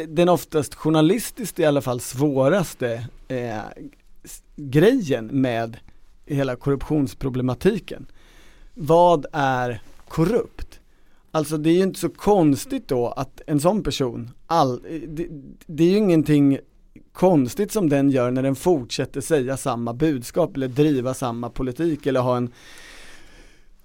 den 0.07 0.29
oftast 0.29 0.75
journalistiskt 0.75 1.59
i 1.59 1.65
alla 1.65 1.81
fall 1.81 1.99
svåraste 1.99 3.07
eh, 3.27 3.59
grejen 4.55 5.25
med 5.25 5.77
hela 6.25 6.55
korruptionsproblematiken. 6.55 8.07
Vad 8.73 9.25
är 9.33 9.81
korrupt? 10.07 10.79
Alltså 11.31 11.57
det 11.57 11.69
är 11.69 11.73
ju 11.73 11.83
inte 11.83 11.99
så 11.99 12.09
konstigt 12.09 12.87
då 12.87 13.07
att 13.07 13.41
en 13.47 13.59
sån 13.59 13.83
person, 13.83 14.31
all, 14.47 14.81
det, 15.07 15.27
det 15.65 15.83
är 15.83 15.87
ju 15.87 15.97
ingenting 15.97 16.59
konstigt 17.13 17.71
som 17.71 17.89
den 17.89 18.09
gör 18.09 18.31
när 18.31 18.43
den 18.43 18.55
fortsätter 18.55 19.21
säga 19.21 19.57
samma 19.57 19.93
budskap 19.93 20.55
eller 20.55 20.67
driva 20.67 21.13
samma 21.13 21.49
politik 21.49 22.05
eller 22.05 22.19
ha 22.19 22.37
en 22.37 22.51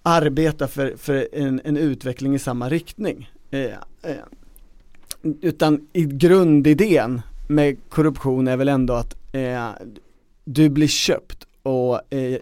arbeta 0.07 0.69
för, 0.69 0.97
för 0.97 1.29
en, 1.33 1.61
en 1.65 1.77
utveckling 1.77 2.35
i 2.35 2.39
samma 2.39 2.69
riktning. 2.69 3.31
Eh, 3.51 3.65
eh, 4.03 4.17
utan 5.41 5.89
i 5.93 6.05
grundidén 6.05 7.23
med 7.49 7.77
korruption 7.89 8.49
är 8.49 8.57
väl 8.57 8.69
ändå 8.69 8.95
att 8.95 9.17
eh, 9.33 9.69
du 10.45 10.69
blir 10.69 10.89
köpt 10.89 11.47
och 11.63 12.15
eh, 12.15 12.39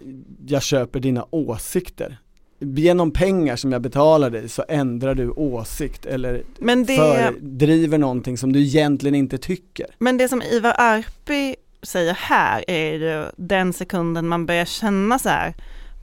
jag 0.46 0.62
köper 0.62 1.00
dina 1.00 1.26
åsikter. 1.30 2.18
Genom 2.58 3.10
pengar 3.10 3.56
som 3.56 3.72
jag 3.72 3.82
betalar 3.82 4.30
dig 4.30 4.48
så 4.48 4.64
ändrar 4.68 5.14
du 5.14 5.30
åsikt 5.30 6.06
eller 6.06 6.42
Men 6.58 6.84
det, 6.84 6.96
för, 6.96 7.34
driver 7.40 7.98
någonting 7.98 8.38
som 8.38 8.52
du 8.52 8.60
egentligen 8.60 9.14
inte 9.14 9.38
tycker. 9.38 9.86
men 9.98 10.18
det 10.18 10.28
som 10.28 10.42
Ivar 10.42 10.74
Arpi 10.78 11.56
säger 11.82 12.14
här 12.14 12.64
är 12.70 12.92
ju 12.92 13.24
den 13.36 13.72
sekunden 13.72 14.28
man 14.28 14.46
börjar 14.46 14.64
känna 14.64 15.18
så 15.18 15.28
här, 15.28 15.54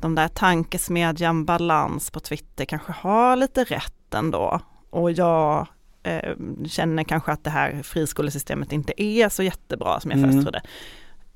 de 0.02 0.16
där 0.16 0.28
tankesmedjan 0.28 1.46
Balans 1.46 2.12
på 2.12 2.20
Twitter 2.20 2.66
kanske 2.66 2.92
har 2.92 3.36
lite 3.36 3.64
rätt 3.64 4.14
ändå. 4.14 4.60
Och 4.90 5.12
jag 5.12 5.68
eh, 6.04 6.34
känner 6.68 7.04
kanske 7.04 7.32
att 7.32 7.44
det 7.44 7.50
här 7.50 7.82
friskolesystemet 7.84 8.72
inte 8.72 9.04
är 9.04 9.30
så 9.30 9.44
jättebra 9.44 10.00
som 10.00 10.12
jag 10.12 10.18
Mm. 10.20 10.32
först 10.32 10.44
trodde. 10.44 10.62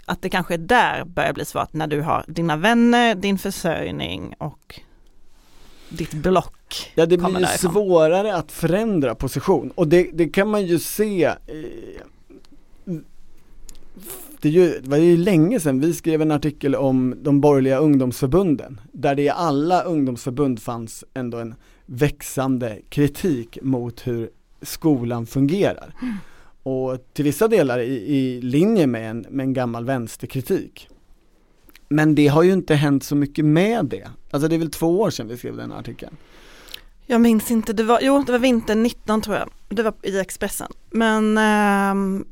Att 0.05 0.21
det 0.21 0.29
kanske 0.29 0.53
är 0.53 0.57
där 0.57 1.05
börjar 1.05 1.33
bli 1.33 1.45
svårt 1.45 1.73
när 1.73 1.87
du 1.87 2.01
har 2.01 2.25
dina 2.27 2.57
vänner, 2.57 3.15
din 3.15 3.37
försörjning 3.37 4.35
och 4.37 4.79
ditt 5.89 6.13
block. 6.13 6.91
Ja 6.95 7.05
det 7.05 7.17
blir 7.17 7.39
ju 7.39 7.45
svårare 7.45 8.35
att 8.35 8.51
förändra 8.51 9.15
position 9.15 9.71
och 9.75 9.87
det, 9.87 10.09
det 10.13 10.29
kan 10.29 10.49
man 10.49 10.65
ju 10.65 10.79
se 10.79 11.23
eh, 11.25 11.35
det, 14.43 14.49
är 14.49 14.51
ju, 14.51 14.79
det 14.79 14.89
var 14.89 14.97
ju 14.97 15.17
länge 15.17 15.59
sedan 15.59 15.79
vi 15.79 15.93
skrev 15.93 16.21
en 16.21 16.31
artikel 16.31 16.75
om 16.75 17.15
de 17.21 17.41
borgerliga 17.41 17.77
ungdomsförbunden 17.77 18.81
där 18.91 19.15
det 19.15 19.21
i 19.21 19.29
alla 19.29 19.83
ungdomsförbund 19.83 20.61
fanns 20.61 21.03
ändå 21.13 21.37
en 21.37 21.55
växande 21.85 22.79
kritik 22.89 23.57
mot 23.61 24.07
hur 24.07 24.29
skolan 24.61 25.25
fungerar. 25.25 25.93
Och 26.63 27.13
till 27.13 27.25
vissa 27.25 27.47
delar 27.47 27.79
i, 27.79 28.15
i 28.15 28.41
linje 28.41 28.87
med 28.87 29.09
en, 29.09 29.25
med 29.29 29.43
en 29.43 29.53
gammal 29.53 29.85
vänsterkritik. 29.85 30.89
Men 31.89 32.15
det 32.15 32.27
har 32.27 32.43
ju 32.43 32.53
inte 32.53 32.75
hänt 32.75 33.03
så 33.03 33.15
mycket 33.15 33.45
med 33.45 33.85
det. 33.85 34.09
Alltså 34.31 34.47
det 34.47 34.55
är 34.55 34.59
väl 34.59 34.71
två 34.71 35.01
år 35.01 35.09
sedan 35.09 35.27
vi 35.27 35.37
skrev 35.37 35.57
den 35.57 35.71
här 35.71 35.79
artikeln. 35.79 36.17
Jag 37.05 37.21
minns 37.21 37.51
inte, 37.51 37.73
det 37.73 37.83
var, 37.83 37.99
jo 38.01 38.23
det 38.25 38.31
var 38.31 38.39
vintern 38.39 38.83
19 38.83 39.21
tror 39.21 39.35
jag, 39.35 39.49
det 39.69 39.83
var 39.83 39.93
i 40.01 40.19
Expressen. 40.19 40.71
Men 40.89 41.37
ehm, 41.37 42.25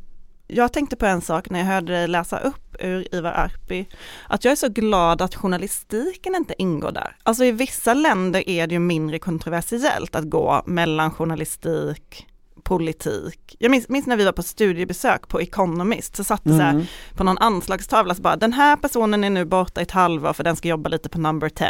jag 0.51 0.73
tänkte 0.73 0.95
på 0.95 1.05
en 1.05 1.21
sak 1.21 1.49
när 1.49 1.59
jag 1.59 1.65
hörde 1.65 1.93
dig 1.93 2.07
läsa 2.07 2.39
upp 2.39 2.75
ur 2.79 3.15
Ivar 3.15 3.31
Arpi, 3.31 3.87
att 4.29 4.45
jag 4.45 4.51
är 4.51 4.55
så 4.55 4.69
glad 4.69 5.21
att 5.21 5.35
journalistiken 5.35 6.35
inte 6.35 6.53
ingår 6.57 6.91
där. 6.91 7.15
Alltså 7.23 7.43
i 7.45 7.51
vissa 7.51 7.93
länder 7.93 8.49
är 8.49 8.67
det 8.67 8.73
ju 8.73 8.79
mindre 8.79 9.19
kontroversiellt 9.19 10.15
att 10.15 10.29
gå 10.29 10.63
mellan 10.65 11.11
journalistik, 11.11 12.27
politik. 12.63 13.55
Jag 13.59 13.71
minns, 13.71 13.89
minns 13.89 14.05
när 14.07 14.17
vi 14.17 14.25
var 14.25 14.31
på 14.31 14.43
studiebesök 14.43 15.27
på 15.27 15.39
Economist 15.41 16.15
så 16.15 16.23
satt 16.23 16.43
det 16.43 16.49
så 16.49 16.61
här 16.61 16.73
Mm. 16.73 16.85
på 17.15 17.23
någon 17.23 17.37
anslagstavla 17.37 18.15
så 18.15 18.21
bara 18.21 18.35
den 18.35 18.53
här 18.53 18.75
personen 18.77 19.23
är 19.23 19.29
nu 19.29 19.45
borta 19.45 19.81
i 19.81 19.83
ett 19.83 19.91
halvår 19.91 20.33
för 20.33 20.43
den 20.43 20.55
ska 20.55 20.67
jobba 20.67 20.89
lite 20.89 21.09
på 21.09 21.19
number 21.19 21.49
10 21.49 21.67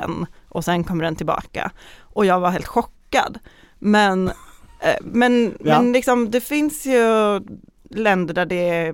och 0.49 0.65
sen 0.65 0.83
kommer 0.83 1.03
den 1.03 1.15
tillbaka. 1.15 1.71
Och 1.99 2.25
jag 2.25 2.39
var 2.39 2.49
helt 2.49 2.67
chockad. 2.67 3.39
Men, 3.79 4.27
eh, 4.79 4.95
men, 5.01 5.57
Ja. 5.59 5.81
men 5.81 5.91
liksom 5.91 6.31
det 6.31 6.41
finns 6.41 6.85
ju 6.85 7.01
länder 7.93 8.33
där 8.33 8.45
det 8.45 8.69
är, 8.69 8.87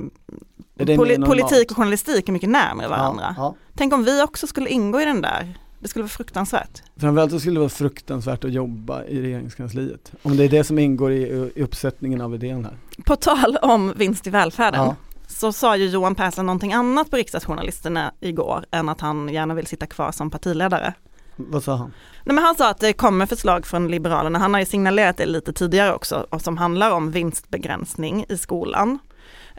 Är 0.78 0.86
det 0.86 0.96
poli- 0.98 1.26
politik 1.26 1.72
och 1.72 1.78
journalistik 1.78 2.30
är 2.30 2.34
mycket 2.34 2.50
närmare 2.50 2.88
varandra. 2.88 3.24
Ja, 3.38 3.44
ja. 3.44 3.56
Tänk 3.76 3.94
om 3.94 4.04
vi 4.04 4.22
också 4.24 4.48
skulle 4.48 4.70
ingå 4.70 5.02
i 5.02 5.06
den 5.06 5.22
där. 5.22 5.58
Det 5.80 5.88
skulle 5.88 6.04
vara 6.04 6.10
fruktansvärt. 6.10 6.84
Framförallt 6.98 7.32
så 7.32 7.40
skulle 7.40 7.56
det 7.56 7.60
vara 7.60 7.70
fruktansvärt 7.70 8.46
att 8.46 8.52
jobba 8.52 9.04
i 9.04 9.22
regeringskansliet. 9.22 10.12
Om 10.22 10.38
det 10.38 10.44
är 10.44 10.50
det 10.50 10.64
som 10.64 10.80
ingår 10.80 11.12
i, 11.12 11.22
i 11.56 11.62
uppsättningen 11.64 12.22
av 12.22 12.36
idén 12.36 12.66
här. 12.66 12.78
På 13.06 13.16
tal 13.16 13.58
om 13.62 13.94
vinst 13.98 14.28
i 14.28 14.30
välfärden 14.30 14.82
Ja. 14.86 14.96
så 15.28 15.54
sa 15.54 15.76
ju 15.78 15.86
Johan 15.90 16.16
Persson 16.16 16.46
någonting 16.46 16.74
annat 16.74 17.10
på 17.12 17.18
riksdagsjournalisterna 17.18 18.14
igår 18.20 18.66
än 18.72 18.90
att 18.90 19.02
han 19.02 19.30
gärna 19.30 19.54
vill 19.54 19.68
sitta 19.68 19.86
kvar 19.86 20.12
som 20.12 20.30
partiledare. 20.30 20.94
Vad 21.38 21.64
sa 21.64 21.76
han? 21.76 21.94
Nej, 22.24 22.36
men 22.36 22.44
han 22.44 22.56
sa 22.56 22.70
att 22.70 22.80
det 22.80 22.94
kommer 22.94 23.26
förslag 23.26 23.66
från 23.66 23.88
Liberalerna, 23.88 24.40
han 24.40 24.54
har 24.54 24.60
ju 24.60 24.66
signalerat 24.66 25.18
det 25.18 25.26
lite 25.26 25.54
tidigare 25.54 25.94
också, 25.94 26.28
och 26.30 26.42
som 26.42 26.58
handlar 26.58 26.92
om 26.92 27.12
vinstbegränsning 27.12 28.26
i 28.30 28.38
skolan. 28.38 29.00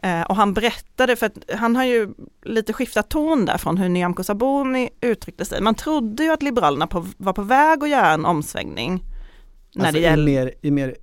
Eh, 0.03 0.23
och 0.23 0.37
han 0.37 0.55
berättade, 0.55 1.17
för 1.17 1.27
att 1.27 1.39
han 1.59 1.77
har 1.77 1.85
ju 1.85 2.09
lite 2.45 2.73
skiftat 2.73 3.09
ton 3.09 3.45
där 3.45 3.59
från 3.59 3.77
hur 3.77 3.89
Nyamko 3.89 4.25
Sabuni 4.25 4.91
uttryckte 5.01 5.45
sig. 5.45 5.61
Man 5.61 5.75
trodde 5.75 6.25
ju 6.25 6.31
att 6.31 6.43
Liberalerna 6.43 6.87
på, 6.87 7.07
var 7.17 7.33
på 7.33 7.43
väg 7.43 7.83
att 7.83 7.89
göra 7.89 8.11
en 8.11 8.25
omsvängning. 8.25 9.03
När 9.75 9.85
Alltså 9.85 10.01
det 10.01 10.07
gäller, 10.07 10.23
i 10.23 10.35
mer, 10.35 10.55
i 10.63 10.71
mer 10.71 10.97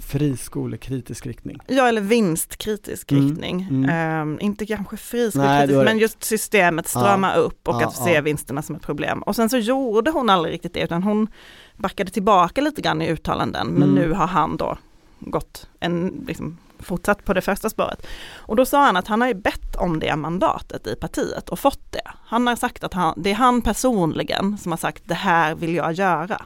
friskolekritisk 0.00 1.26
riktning. 1.26 1.58
ja 1.66 1.88
eller 1.88 2.00
vinstkritisk 2.00 3.12
Mm, 3.12 3.28
riktning. 3.28 3.66
mm. 3.70 4.38
Eh, 4.38 4.44
inte 4.44 4.66
kanske 4.66 4.96
friskolekritisk, 4.96 5.76
har 5.76 5.84
men 5.84 5.98
just 5.98 6.24
systemet 6.24 6.88
strama 6.88 7.34
upp 7.34 7.68
och 7.68 7.82
Ja, 7.82 7.86
att 7.88 7.96
se 7.96 8.12
ja. 8.14 8.20
vinsterna 8.20 8.62
som 8.62 8.76
ett 8.76 8.82
problem. 8.82 9.22
Och 9.22 9.36
sen 9.36 9.48
så 9.50 9.58
gjorde 9.58 10.10
hon 10.10 10.30
aldrig 10.30 10.54
riktigt 10.54 10.74
det, 10.74 10.80
utan 10.80 11.02
hon 11.02 11.28
backade 11.76 12.10
tillbaka 12.10 12.60
lite 12.60 12.82
grann 12.82 13.02
i 13.02 13.08
uttalanden, 13.08 13.66
men 13.66 13.82
Mm. 13.90 13.94
nu 13.94 14.12
har 14.12 14.26
han 14.26 14.56
då 14.56 14.78
gått 15.20 15.68
en, 15.80 16.24
liksom, 16.28 16.58
fortsatt 16.78 17.24
på 17.24 17.32
det 17.34 17.40
första 17.40 17.70
spåret. 17.70 18.06
Och 18.34 18.56
då 18.56 18.64
sa 18.66 18.84
han 18.84 18.96
att 18.96 19.06
han 19.08 19.20
har 19.20 19.28
ju 19.28 19.34
bett 19.34 19.76
om 19.76 19.98
det 20.00 20.16
mandatet 20.16 20.86
i 20.86 20.96
partiet 20.96 21.48
och 21.48 21.58
fått 21.58 21.92
det. 21.92 22.10
Han 22.26 22.46
har 22.46 22.56
sagt 22.56 22.84
att 22.84 22.94
han, 22.94 23.14
det 23.16 23.30
är 23.30 23.34
han 23.34 23.62
personligen 23.62 24.58
som 24.58 24.72
har 24.72 24.76
sagt 24.76 25.02
det 25.06 25.14
här 25.14 25.54
vill 25.54 25.74
jag 25.74 25.92
göra. 25.92 26.42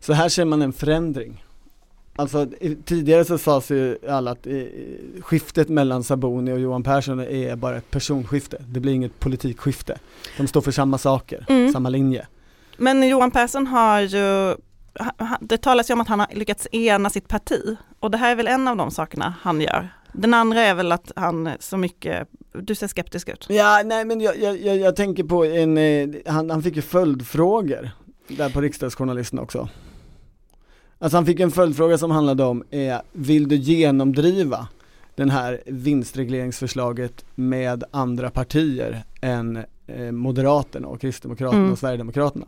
Så 0.00 0.12
här 0.12 0.28
ser 0.28 0.44
man 0.44 0.62
en 0.62 0.72
förändring. 0.72 1.44
Alltså 2.18 2.46
tidigare 2.84 3.24
så 3.24 3.38
sades 3.38 3.70
ju 3.70 3.98
alla 4.08 4.30
att 4.30 4.46
skiftet 5.20 5.68
mellan 5.68 6.04
Saboni 6.04 6.52
och 6.52 6.60
Johan 6.60 6.82
Persson 6.82 7.20
är 7.20 7.56
bara 7.56 7.76
ett 7.76 7.90
personskifte. 7.90 8.64
Det 8.68 8.80
blir 8.80 8.92
inget 8.92 9.20
politikskifte. 9.20 9.98
De 10.36 10.46
står 10.46 10.60
för 10.60 10.70
samma 10.72 10.98
saker, 10.98 11.46
Mm. 11.48 11.72
samma 11.72 11.88
linje. 11.88 12.26
Men 12.76 13.08
Johan 13.08 13.30
Persson 13.30 13.66
har 13.66 14.00
ju, 14.00 14.56
det 15.40 15.58
talas 15.58 15.90
ju 15.90 15.94
om 15.94 16.00
att 16.00 16.08
han 16.08 16.20
har 16.20 16.28
lyckats 16.34 16.68
ena 16.72 17.10
sitt 17.10 17.28
parti 17.28 17.76
och 18.00 18.10
det 18.10 18.18
här 18.18 18.30
är 18.30 18.36
väl 18.36 18.46
en 18.48 18.68
av 18.68 18.76
de 18.76 18.90
sakerna 18.90 19.34
han 19.42 19.60
gör. 19.60 19.88
Den 20.12 20.34
andra 20.34 20.60
är 20.60 20.74
väl 20.74 20.92
att 20.92 21.12
han 21.16 21.50
så 21.60 21.76
mycket, 21.76 22.28
du 22.52 22.74
ser 22.74 22.88
skeptisk 22.88 23.28
ut. 23.28 23.46
Ja, 23.48 23.82
nej 23.84 24.04
men 24.04 24.20
jag, 24.20 24.38
jag, 24.38 24.60
jag, 24.60 24.76
jag 24.76 24.96
tänker 24.96 25.24
på 25.24 25.44
en, 25.44 25.78
eh, 25.78 26.08
han, 26.26 26.50
han 26.50 26.62
fick 26.62 26.76
ju 26.76 26.82
följdfrågor 26.82 27.90
där 28.28 28.50
på 28.50 28.60
riksdagsjournalisten 28.60 29.38
också. 29.38 29.68
Alltså 30.98 31.16
han 31.16 31.26
fick 31.26 31.40
en 31.40 31.50
följdfråga 31.50 31.98
som 31.98 32.10
handlade 32.10 32.44
om, 32.44 32.64
eh, 32.70 32.96
vill 33.12 33.48
du 33.48 33.56
genomdriva 33.56 34.68
den 35.14 35.30
här 35.30 35.60
vinstregleringsförslaget 35.66 37.24
med 37.34 37.84
andra 37.90 38.30
partier 38.30 39.02
än 39.20 39.64
eh, 39.86 40.12
Moderaterna 40.12 40.88
och 40.88 41.00
Kristdemokraterna 41.00 41.58
Mm. 41.60 41.72
och 41.72 41.78
Sverigedemokraterna? 41.78 42.46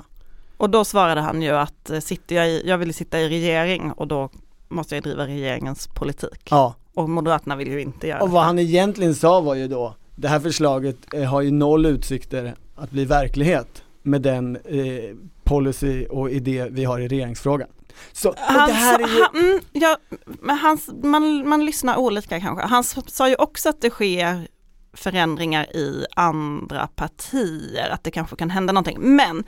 Och 0.57 0.71
då 0.71 0.85
svarade 0.85 1.21
han 1.21 1.43
ju 1.43 1.51
att 1.51 1.91
eh, 1.91 1.99
sitter 2.01 2.37
jag, 2.37 2.49
i, 2.49 2.63
jag 2.67 2.79
vill 2.79 2.95
sitta 2.95 3.21
i 3.21 3.29
regering 3.29 3.93
och 3.93 4.07
då 4.09 4.29
måste 4.69 4.95
jag 4.95 5.05
driva 5.05 5.27
regeringens 5.27 5.87
politik. 5.95 6.49
Ja, 6.51 6.75
Och 6.95 7.09
Moderaterna 7.11 7.57
vill 7.57 7.69
ju 7.69 7.81
inte 7.81 8.07
göra 8.09 8.21
och 8.23 8.31
vad 8.31 8.43
det. 8.43 8.47
han 8.47 8.59
egentligen 8.59 9.15
sa 9.15 9.41
var 9.41 9.55
ju 9.55 9.69
då, 9.69 9.95
det 10.17 10.29
här 10.29 10.41
förslaget 10.41 10.97
eh, 11.15 11.25
har 11.25 11.41
ju 11.43 11.51
noll 11.51 11.87
utsikter 11.87 12.55
att 12.77 12.91
bli 12.91 13.05
verklighet 13.05 13.83
med 14.03 14.23
den 14.23 14.57
eh, 14.57 15.17
policy 15.45 16.07
och 16.07 16.31
idé 16.31 16.67
vi 16.71 16.85
har 16.85 17.01
i 17.01 17.09
regeringsfrågan. 17.09 17.69
Så 18.13 18.35
Han, 18.39 18.69
det 18.69 18.75
här 18.75 18.99
är 18.99 19.09
ju, 19.09 19.23
han, 19.23 19.45
mm, 19.45 19.61
ja, 19.73 19.97
hans, 20.63 20.91
man, 21.03 21.49
man 21.49 21.65
lyssnar 21.65 21.97
olika 21.97 22.41
kanske. 22.41 22.67
Han 22.67 22.85
sa 22.85 23.29
ju 23.29 23.35
också 23.35 23.69
att 23.69 23.81
det 23.81 23.91
sker 23.91 24.49
förändringar 24.93 25.77
i 25.77 26.07
andra 26.17 26.87
partier, 26.87 27.91
att 27.91 28.05
det 28.05 28.11
kanske 28.11 28.37
kan 28.37 28.51
hända 28.51 28.73
någonting. 28.73 28.99
Men 29.01 29.45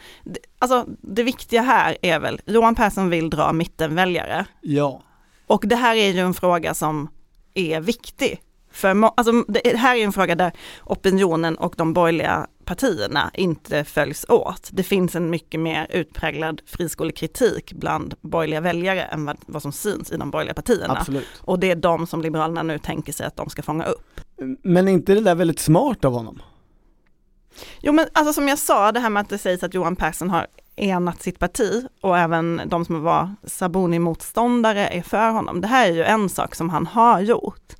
alltså, 0.58 0.86
det 1.00 1.22
viktiga 1.22 1.62
här 1.62 1.96
är 2.02 2.18
väl, 2.20 2.40
Johan 2.46 2.74
Persson 2.74 3.10
vill 3.10 3.30
dra 3.30 3.52
mittenväljare 3.52 4.46
ja, 4.60 5.02
och 5.46 5.64
det 5.66 5.76
här 5.76 5.96
är 5.96 6.08
ju 6.08 6.20
en 6.20 6.34
fråga 6.34 6.74
som 6.74 7.08
är 7.54 7.80
viktig. 7.80 8.40
För 8.72 9.10
alltså, 9.16 9.32
det 9.48 9.76
här 9.76 9.96
är 9.96 10.04
en 10.04 10.12
fråga 10.12 10.34
där 10.34 10.52
opinionen 10.84 11.56
och 11.56 11.74
de 11.76 11.92
borgerliga 11.92 12.46
partierna 12.64 13.30
inte 13.34 13.84
följs 13.84 14.26
åt. 14.28 14.68
Det 14.72 14.82
finns 14.82 15.14
en 15.14 15.30
mycket 15.30 15.60
mer 15.60 15.86
utpräglad 15.90 16.60
friskolekritik 16.66 17.72
bland 17.72 18.14
borgerliga 18.20 18.60
väljare 18.60 19.02
än 19.02 19.24
vad, 19.24 19.36
vad 19.46 19.62
som 19.62 19.72
syns 19.72 20.12
i 20.12 20.16
de 20.16 20.30
borgerliga 20.30 20.54
partierna. 20.54 20.96
absolut. 20.98 21.26
Och 21.40 21.58
det 21.58 21.70
är 21.70 21.76
de 21.76 22.06
som 22.06 22.22
Liberalerna 22.22 22.62
nu 22.62 22.78
tänker 22.78 23.12
sig 23.12 23.26
att 23.26 23.36
de 23.36 23.50
ska 23.50 23.62
fånga 23.62 23.84
upp. 23.84 24.20
Men 24.62 24.88
är 24.88 24.92
inte 24.92 25.14
det 25.14 25.20
där 25.20 25.34
väldigt 25.34 25.58
smart 25.58 26.04
av 26.04 26.12
honom? 26.12 26.42
Jo 27.80 27.92
men 27.92 28.06
alltså 28.12 28.32
som 28.32 28.48
jag 28.48 28.58
sa, 28.58 28.92
det 28.92 29.00
här 29.00 29.10
med 29.10 29.20
att 29.20 29.28
det 29.28 29.38
sägs 29.38 29.62
att 29.62 29.74
Johan 29.74 29.96
Persson 29.96 30.30
har 30.30 30.46
enat 30.76 31.22
sitt 31.22 31.38
parti 31.38 31.86
och 32.00 32.18
även 32.18 32.62
de 32.66 32.84
som 32.84 33.02
var 33.02 33.34
Sabuni-motståndare 33.42 34.88
är 34.88 35.02
för 35.02 35.30
honom. 35.30 35.60
Det 35.60 35.66
här 35.66 35.86
är 35.86 35.92
ju 35.92 36.04
en 36.04 36.28
sak 36.28 36.54
som 36.54 36.70
han 36.70 36.86
har 36.86 37.20
gjort. 37.20 37.72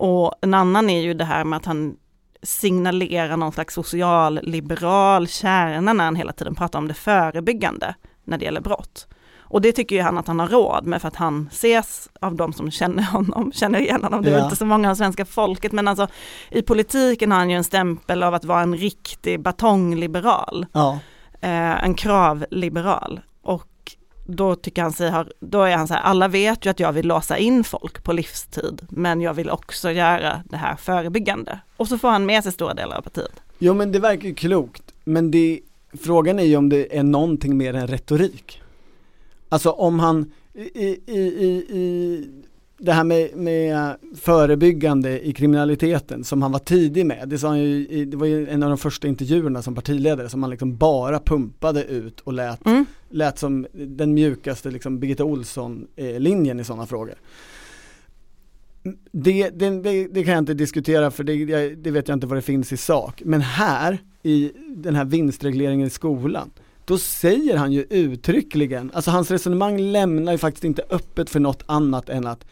Och 0.00 0.34
en 0.40 0.54
annan 0.54 0.90
är 0.90 1.00
ju 1.00 1.14
det 1.14 1.24
här 1.24 1.44
med 1.44 1.56
att 1.56 1.66
han 1.66 1.96
signalerar 2.42 3.36
någon 3.36 3.52
slags 3.52 3.74
social-liberal 3.74 5.28
kärna 5.28 5.92
när 5.92 6.04
han 6.04 6.16
hela 6.16 6.32
tiden 6.32 6.54
pratar 6.54 6.78
om 6.78 6.88
det 6.88 6.94
förebyggande 6.94 7.94
när 8.24 8.38
det 8.38 8.44
gäller 8.44 8.60
brott. 8.60 9.06
Och 9.38 9.60
det 9.60 9.72
tycker 9.72 9.96
ju 9.96 10.02
han 10.02 10.18
att 10.18 10.26
han 10.26 10.40
har 10.40 10.46
råd 10.48 10.86
med 10.86 11.00
för 11.00 11.08
att 11.08 11.16
han 11.16 11.48
ses 11.52 12.08
av 12.20 12.34
de 12.34 12.52
som 12.52 12.70
känner 12.70 13.02
honom, 13.12 13.52
känner 13.52 13.78
igen 13.80 14.02
honom. 14.04 14.22
Det 14.22 14.30
är 14.30 14.38
Ja. 14.38 14.44
inte 14.44 14.56
så 14.56 14.64
många 14.64 14.90
av 14.90 14.94
svenska 14.94 15.24
folket 15.24 15.72
men 15.72 15.88
alltså 15.88 16.06
i 16.50 16.62
politiken 16.62 17.32
har 17.32 17.38
han 17.38 17.50
ju 17.50 17.56
en 17.56 17.64
stämpel 17.64 18.22
av 18.22 18.34
att 18.34 18.44
vara 18.44 18.60
en 18.62 18.76
riktig 18.76 19.40
batongliberal, 19.42 20.66
Ja, 20.72 20.98
eh, 21.40 21.84
en 21.84 21.94
kravliberal. 21.94 23.20
Då 24.32 24.54
tycker 24.54 24.82
han 24.82 24.92
sig 24.92 25.10
ha, 25.10 25.24
då 25.40 25.62
är 25.62 25.76
han 25.76 25.88
så 25.88 25.94
här, 25.94 26.00
alla 26.00 26.28
vet 26.28 26.66
ju 26.66 26.70
att 26.70 26.80
jag 26.80 26.92
vill 26.92 27.06
låsa 27.06 27.38
in 27.38 27.64
folk 27.64 28.04
på 28.04 28.12
livstid, 28.12 28.86
men 28.88 29.20
jag 29.20 29.34
vill 29.34 29.50
också 29.50 29.90
göra 29.90 30.42
det 30.44 30.56
här 30.56 30.76
förebyggande. 30.76 31.60
Och 31.76 31.88
så 31.88 31.98
får 31.98 32.08
han 32.08 32.26
med 32.26 32.42
sig 32.42 32.52
stora 32.52 32.74
delar 32.74 32.96
av 32.96 33.02
partiet. 33.02 33.32
jo 33.58 33.74
men 33.74 33.92
det 33.92 33.98
verkar 33.98 34.28
ju 34.28 34.34
klokt, 34.34 34.82
men 35.04 35.30
det, 35.30 35.60
frågan 36.00 36.38
är 36.38 36.44
ju 36.44 36.56
om 36.56 36.68
det 36.68 36.96
är 36.98 37.02
någonting 37.02 37.56
mer 37.56 37.74
än 37.74 37.86
retorik. 37.86 38.60
Alltså 39.48 39.70
om 39.70 40.00
han, 40.00 40.32
i, 40.54 40.98
i, 41.06 41.18
i, 41.18 41.66
i 41.78 42.26
det 42.82 42.92
här 42.92 43.04
med, 43.04 43.36
med 43.36 43.96
förebyggande 44.16 45.26
i 45.26 45.32
kriminaliteten 45.32 46.24
som 46.24 46.42
han 46.42 46.52
var 46.52 46.58
tidig 46.58 47.06
med, 47.06 47.28
det 47.28 47.38
sa 47.38 47.48
han 47.48 47.60
ju, 47.60 48.04
det 48.04 48.16
var 48.16 48.26
ju 48.26 48.48
en 48.48 48.62
av 48.62 48.68
de 48.68 48.78
första 48.78 49.08
intervjuerna 49.08 49.62
som 49.62 49.74
partiledare 49.74 50.28
som 50.28 50.42
han 50.42 50.50
liksom 50.50 50.76
bara 50.76 51.20
pumpade 51.20 51.84
ut 51.84 52.20
och 52.20 52.32
lät, 52.32 52.66
Mm. 52.66 52.84
lät 53.10 53.38
som 53.38 53.66
den 53.72 54.14
mjukaste 54.14 54.70
liksom 54.70 54.98
Birgitta 54.98 55.24
Olsson-linjen 55.24 56.60
i 56.60 56.64
sådana 56.64 56.86
frågor. 56.86 57.14
Det, 59.12 59.50
det, 59.50 59.70
det, 59.70 60.06
det 60.06 60.24
kan 60.24 60.32
jag 60.32 60.38
inte 60.42 60.54
diskutera 60.54 61.10
för 61.10 61.24
det 61.76 61.90
vet 61.90 62.08
jag 62.08 62.16
inte 62.16 62.26
vad 62.26 62.38
det 62.38 62.42
finns 62.42 62.72
i 62.72 62.76
sak. 62.76 63.22
Men 63.24 63.40
här, 63.40 63.98
i 64.22 64.52
den 64.76 64.94
här 64.94 65.04
vinstregleringen 65.04 65.86
i 65.86 65.90
skolan, 65.90 66.50
då 66.90 66.98
säger 66.98 67.56
han 67.56 67.72
ju 67.72 67.86
uttryckligen, 67.90 68.90
alltså 68.94 69.10
hans 69.10 69.30
resonemang 69.30 69.78
lämnar 69.78 70.32
ju 70.32 70.38
faktiskt 70.38 70.64
inte 70.64 70.82
öppet 70.90 71.30
för 71.30 71.40
något 71.40 71.62
annat 71.66 72.08
än 72.08 72.26
att 72.26 72.46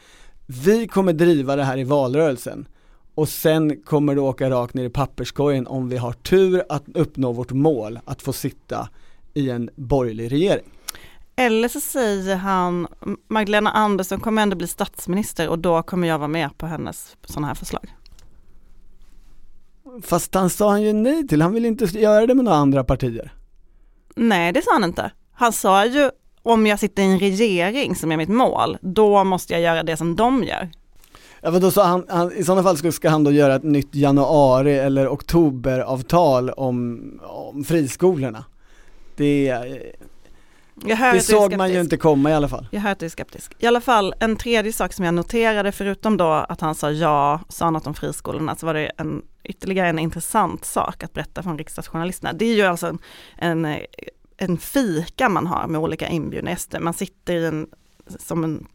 vi 0.47 0.89
kommer 0.89 1.13
driva 1.13 1.57
det 1.57 1.65
här 1.65 1.79
i 1.79 1.85
valrörelsen 1.85 2.69
och 3.15 3.29
sen 3.29 3.83
kommer 3.83 4.15
det 4.15 4.21
åka 4.21 4.51
rakt 4.51 4.75
ner 4.75 4.85
i 4.85 4.91
papperskorgen 4.91 5.67
om 5.67 5.89
vi 5.89 5.97
har 5.97 6.13
tur 6.13 6.63
att 6.69 6.85
uppnå 6.95 7.33
vårt 7.33 7.53
mål 7.53 7.99
att 8.05 8.23
få 8.23 8.33
sitta 8.33 8.89
i 9.35 9.51
en 9.51 9.71
borgerlig 9.77 10.33
regering. 10.33 10.67
Eller 11.37 11.69
så 11.69 11.81
säger 11.81 12.37
han, 12.37 12.87
Magdalena 13.29 13.71
Andersson 13.71 14.21
kommer 14.21 14.43
ändå 14.43 14.57
bli 14.57 14.67
statsminister 14.67 15.49
och 15.49 15.59
då 15.59 15.83
kommer 15.83 16.09
jag 16.09 16.19
vara 16.19 16.29
med 16.29 16.59
på 16.59 16.67
hennes 16.67 17.17
sådana 17.25 17.47
här 17.47 17.55
förslag. 17.55 17.95
Fast 20.03 20.35
han 20.35 20.51
sa 20.51 20.71
han 20.71 20.83
ju 20.83 20.93
nej 20.93 21.29
till, 21.29 21.43
han 21.43 21.53
vill 21.53 21.65
inte 21.65 21.85
göra 21.85 22.27
det 22.27 22.35
med 22.35 22.45
några 22.45 22.59
andra 22.59 22.85
partier. 22.85 23.33
Nej, 24.19 24.53
det 24.53 24.63
sa 24.63 24.73
han 24.73 24.85
inte. 24.85 25.11
Han 25.33 25.53
sa 25.53 25.87
ju 25.87 26.11
om 26.43 26.67
jag 26.67 26.79
sitter 26.79 27.03
i 27.03 27.07
en 27.07 27.19
regering 27.19 27.95
som 27.95 28.13
är 28.13 28.17
mitt 28.17 28.29
mål, 28.29 28.79
då 28.81 29.25
måste 29.25 29.53
jag 29.53 29.63
göra 29.63 29.83
det 29.83 29.97
som 29.97 30.17
de 30.17 30.45
gör. 30.45 30.71
Ja 31.41 31.51
men 31.51 31.61
då 31.61 31.71
sa 31.71 31.85
han, 31.85 32.05
han 32.09 32.33
i 32.33 32.45
sådana 32.45 32.63
fall 32.63 32.77
ska, 32.77 32.93
ska 32.93 33.11
han 33.11 33.25
då 33.25 33.31
göra 33.31 33.55
ett 33.55 33.63
nytt 33.63 33.95
januari 33.95 34.79
eller 34.79 35.09
oktoberavtal 35.09 36.51
om, 36.51 37.03
om 37.23 37.65
friskolorna. 37.65 38.45
Det, 39.17 39.49
är 39.49 39.93
det 40.87 41.21
såg 41.21 41.57
man 41.57 41.73
ju 41.73 41.81
inte 41.81 41.97
komma 41.97 42.31
i 42.31 42.35
alla 42.35 42.49
fall. 42.49 42.69
Jag 42.71 42.81
hör 42.81 42.93
att 42.93 42.99
du 42.99 43.07
är 43.07 43.11
skeptisk. 43.11 43.53
I 43.59 43.67
alla 43.67 43.81
fall 43.81 44.15
en 44.21 44.37
tredje 44.37 44.73
sak 44.73 44.93
som 44.93 45.05
jag 45.05 45.15
noterade, 45.15 45.73
förutom 45.73 46.17
då 46.17 46.33
att 46.33 46.61
han 46.61 46.75
sa 46.75 46.91
ja, 46.91 47.41
sa 47.49 47.71
något 47.71 47.87
om 47.87 47.95
friskolorna, 47.95 48.57
så 48.57 48.67
var 48.67 48.75
det 48.75 48.93
en, 48.97 49.23
ytterligare 49.45 49.89
en 49.89 49.99
intressant 49.99 50.65
sak 50.65 51.03
att 51.03 51.13
berätta 51.13 51.43
från 51.43 51.59
riksdagsjournalisterna. 51.59 52.33
Det 52.33 52.45
är 52.45 52.55
ju 52.55 52.63
alltså 52.63 52.87
en, 52.87 52.99
en, 53.37 53.77
en 54.37 54.59
fika 54.59 55.29
man 55.29 55.47
har 55.47 55.67
med 55.67 55.81
olika 55.81 56.09
inbjudna 56.09 56.51
gäster. 56.51 56.81
Man 56.81 56.95
sitter 56.95 57.35
i 57.35 57.47
en, 57.47 57.67
som 58.19 58.45
en, 58.45 58.67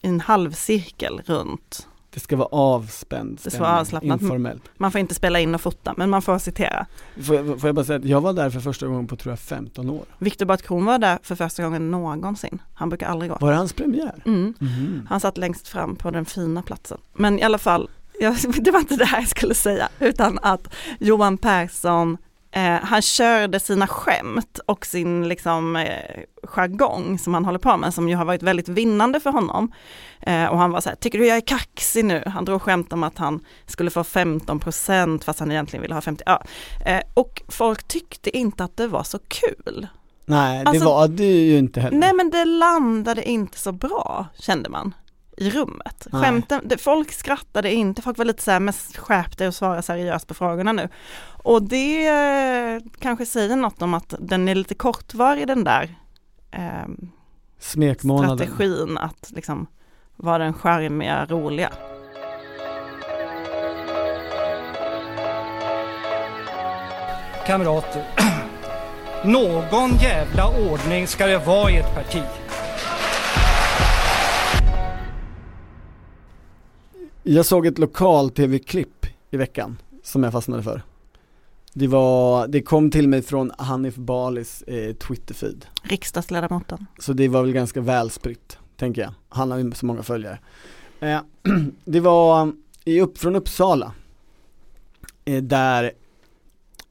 i 0.00 0.08
en 0.08 0.20
halvcirkel 0.20 1.22
runt. 1.26 1.86
Det 2.14 2.20
ska 2.20 2.36
vara 2.36 2.48
avspänd 2.52 3.40
Det 3.44 3.50
ska 3.50 3.60
vara 3.60 3.80
avslappnat. 3.80 4.20
informellt. 4.22 4.62
Man 4.76 4.92
får 4.92 4.98
inte 5.00 5.14
spela 5.14 5.40
in 5.40 5.54
och 5.54 5.60
fota, 5.60 5.94
men 5.96 6.10
man 6.10 6.22
får 6.22 6.38
citera. 6.38 6.86
Får 7.22 7.36
jag, 7.36 7.60
får 7.60 7.68
jag 7.68 7.74
bara 7.74 7.84
säga 7.84 7.98
att 7.98 8.04
jag 8.04 8.20
var 8.20 8.32
där 8.32 8.50
för 8.50 8.60
första 8.60 8.86
gången 8.86 9.06
på 9.06 9.16
tror 9.16 9.32
jag 9.32 9.38
15 9.38 9.90
år. 9.90 10.04
Viktor 10.18 10.46
Bart 10.46 10.62
Kron 10.62 10.84
var 10.84 10.98
där 10.98 11.18
för 11.22 11.34
första 11.34 11.62
gången 11.62 11.90
någonsin. 11.90 12.62
Han 12.74 12.88
brukar 12.88 13.06
aldrig 13.08 13.30
gå. 13.30 13.36
Var 13.40 13.50
det 13.50 13.56
hans 13.56 13.72
premiär? 13.72 14.22
Mm. 14.26 14.54
Mhm. 14.58 15.06
Han 15.08 15.20
satt 15.20 15.38
längst 15.38 15.68
fram 15.68 15.96
på 15.96 16.10
den 16.10 16.24
fina 16.24 16.62
platsen. 16.62 16.98
Men 17.14 17.38
i 17.38 17.42
alla 17.42 17.58
fall, 17.58 17.90
jag, 18.20 18.36
det 18.60 18.70
var 18.70 18.80
inte 18.80 18.96
det 18.96 19.04
här 19.04 19.18
jag 19.20 19.28
skulle 19.28 19.54
säga, 19.54 19.88
utan 19.98 20.38
att 20.42 20.74
Johan 20.98 21.38
Persson, 21.38 22.16
eh, 22.52 22.62
han 22.82 23.02
körde 23.02 23.60
sina 23.60 23.86
skämt 23.86 24.60
och 24.66 24.86
sin 24.86 25.28
liksom, 25.28 25.76
eh, 25.76 26.20
jargong 26.44 27.18
som 27.18 27.34
han 27.34 27.44
håller 27.44 27.58
på 27.58 27.76
med, 27.76 27.94
som 27.94 28.08
ju 28.08 28.14
har 28.16 28.24
varit 28.24 28.42
väldigt 28.42 28.68
vinnande 28.68 29.20
för 29.20 29.30
honom. 29.30 29.72
Eh, 30.20 30.44
och 30.46 30.58
han 30.58 30.70
var 30.70 30.80
så 30.80 30.88
här, 30.88 30.96
tycker 30.96 31.18
du 31.18 31.26
jag 31.26 31.36
är 31.36 31.40
kaxig 31.46 32.04
nu? 32.04 32.22
Han 32.26 32.44
drog 32.44 32.62
skämt 32.62 32.92
om 32.92 33.02
att 33.02 33.18
han 33.18 33.40
skulle 33.66 33.90
få 33.90 34.04
15 34.04 34.60
procent 34.60 35.24
fast 35.24 35.40
han 35.40 35.50
egentligen 35.50 35.82
ville 35.82 35.94
ha 35.94 36.00
50. 36.00 36.22
Ja. 36.26 36.42
Eh, 36.86 37.00
och 37.14 37.42
folk 37.48 37.88
tyckte 37.88 38.36
inte 38.36 38.64
att 38.64 38.76
det 38.76 38.86
var 38.86 39.02
så 39.02 39.18
kul. 39.28 39.86
Nej, 40.26 40.64
det 40.64 40.70
Alltså- 40.70 40.84
var 40.84 41.08
det 41.08 41.24
ju 41.24 41.58
inte 41.58 41.80
heller. 41.80 41.98
Nej 41.98 42.12
men 42.14 42.30
det 42.30 42.44
landade 42.44 43.28
inte 43.28 43.58
så 43.58 43.72
bra 43.72 44.26
kände 44.38 44.68
man 44.68 44.94
i 45.40 45.50
rummet. 45.50 46.06
Nej. 46.12 46.22
Skämten, 46.22 46.60
det, 46.64 46.78
folk 46.78 47.12
skrattade 47.12 47.72
inte, 47.72 48.02
folk 48.02 48.18
var 48.18 48.24
lite 48.24 48.42
så 48.42 48.50
här, 48.50 48.60
men 48.60 48.74
skärp 48.96 49.38
dig 49.38 49.48
och 49.48 49.54
svara 49.54 49.82
seriöst 49.82 50.26
på 50.26 50.34
frågorna 50.34 50.72
nu. 50.72 50.88
Och 51.42 51.62
det 51.62 52.06
eh, 52.06 52.80
kanske 52.98 53.26
säger 53.26 53.56
något 53.56 53.82
om 53.82 53.94
att 53.94 54.14
den 54.18 54.48
är 54.48 54.54
lite 54.54 54.74
kortvarig 54.74 55.46
den 55.46 55.64
där 55.64 55.94
eh, 56.50 56.60
Smekmånaden. 57.58 58.38
strategin 58.38 58.98
att 58.98 59.30
liksom 59.30 59.66
vara 60.16 60.38
den 60.38 60.54
charmiga, 60.54 61.26
roliga. 61.26 61.70
Kamrater, 67.46 68.04
någon 69.24 69.90
jävla 69.90 70.48
ordning 70.70 71.06
ska 71.06 71.26
det 71.26 71.38
vara 71.38 71.70
i 71.70 71.76
ett 71.76 71.94
parti. 71.94 72.39
Jag 77.32 77.46
såg 77.46 77.66
ett 77.66 77.78
lokal-tv-klipp 77.78 79.06
i 79.30 79.36
veckan 79.36 79.76
som 80.02 80.22
jag 80.22 80.32
fastnade 80.32 80.62
för. 80.62 80.82
Det 81.72 81.86
var, 81.86 82.46
det 82.48 82.62
kom 82.62 82.90
till 82.90 83.08
mig 83.08 83.22
från 83.22 83.52
Hanif 83.58 83.96
Balis 83.96 84.62
eh, 84.62 84.94
Twitter-feed. 84.94 85.64
Riksdagsledamoten. 85.82 86.86
Så 86.98 87.12
det 87.12 87.28
var 87.28 87.42
väl 87.42 87.52
ganska 87.52 87.80
välspritt, 87.80 88.58
tänker 88.76 89.02
jag. 89.02 89.12
Han 89.28 89.50
har 89.50 89.58
ju 89.58 89.72
så 89.72 89.86
många 89.86 90.02
följare. 90.02 90.38
Eh, 91.00 91.20
det 91.84 92.00
var 92.00 92.52
i 92.84 93.00
upp, 93.00 93.18
från 93.18 93.36
Uppsala, 93.36 93.92
eh, 95.24 95.42
där 95.42 95.92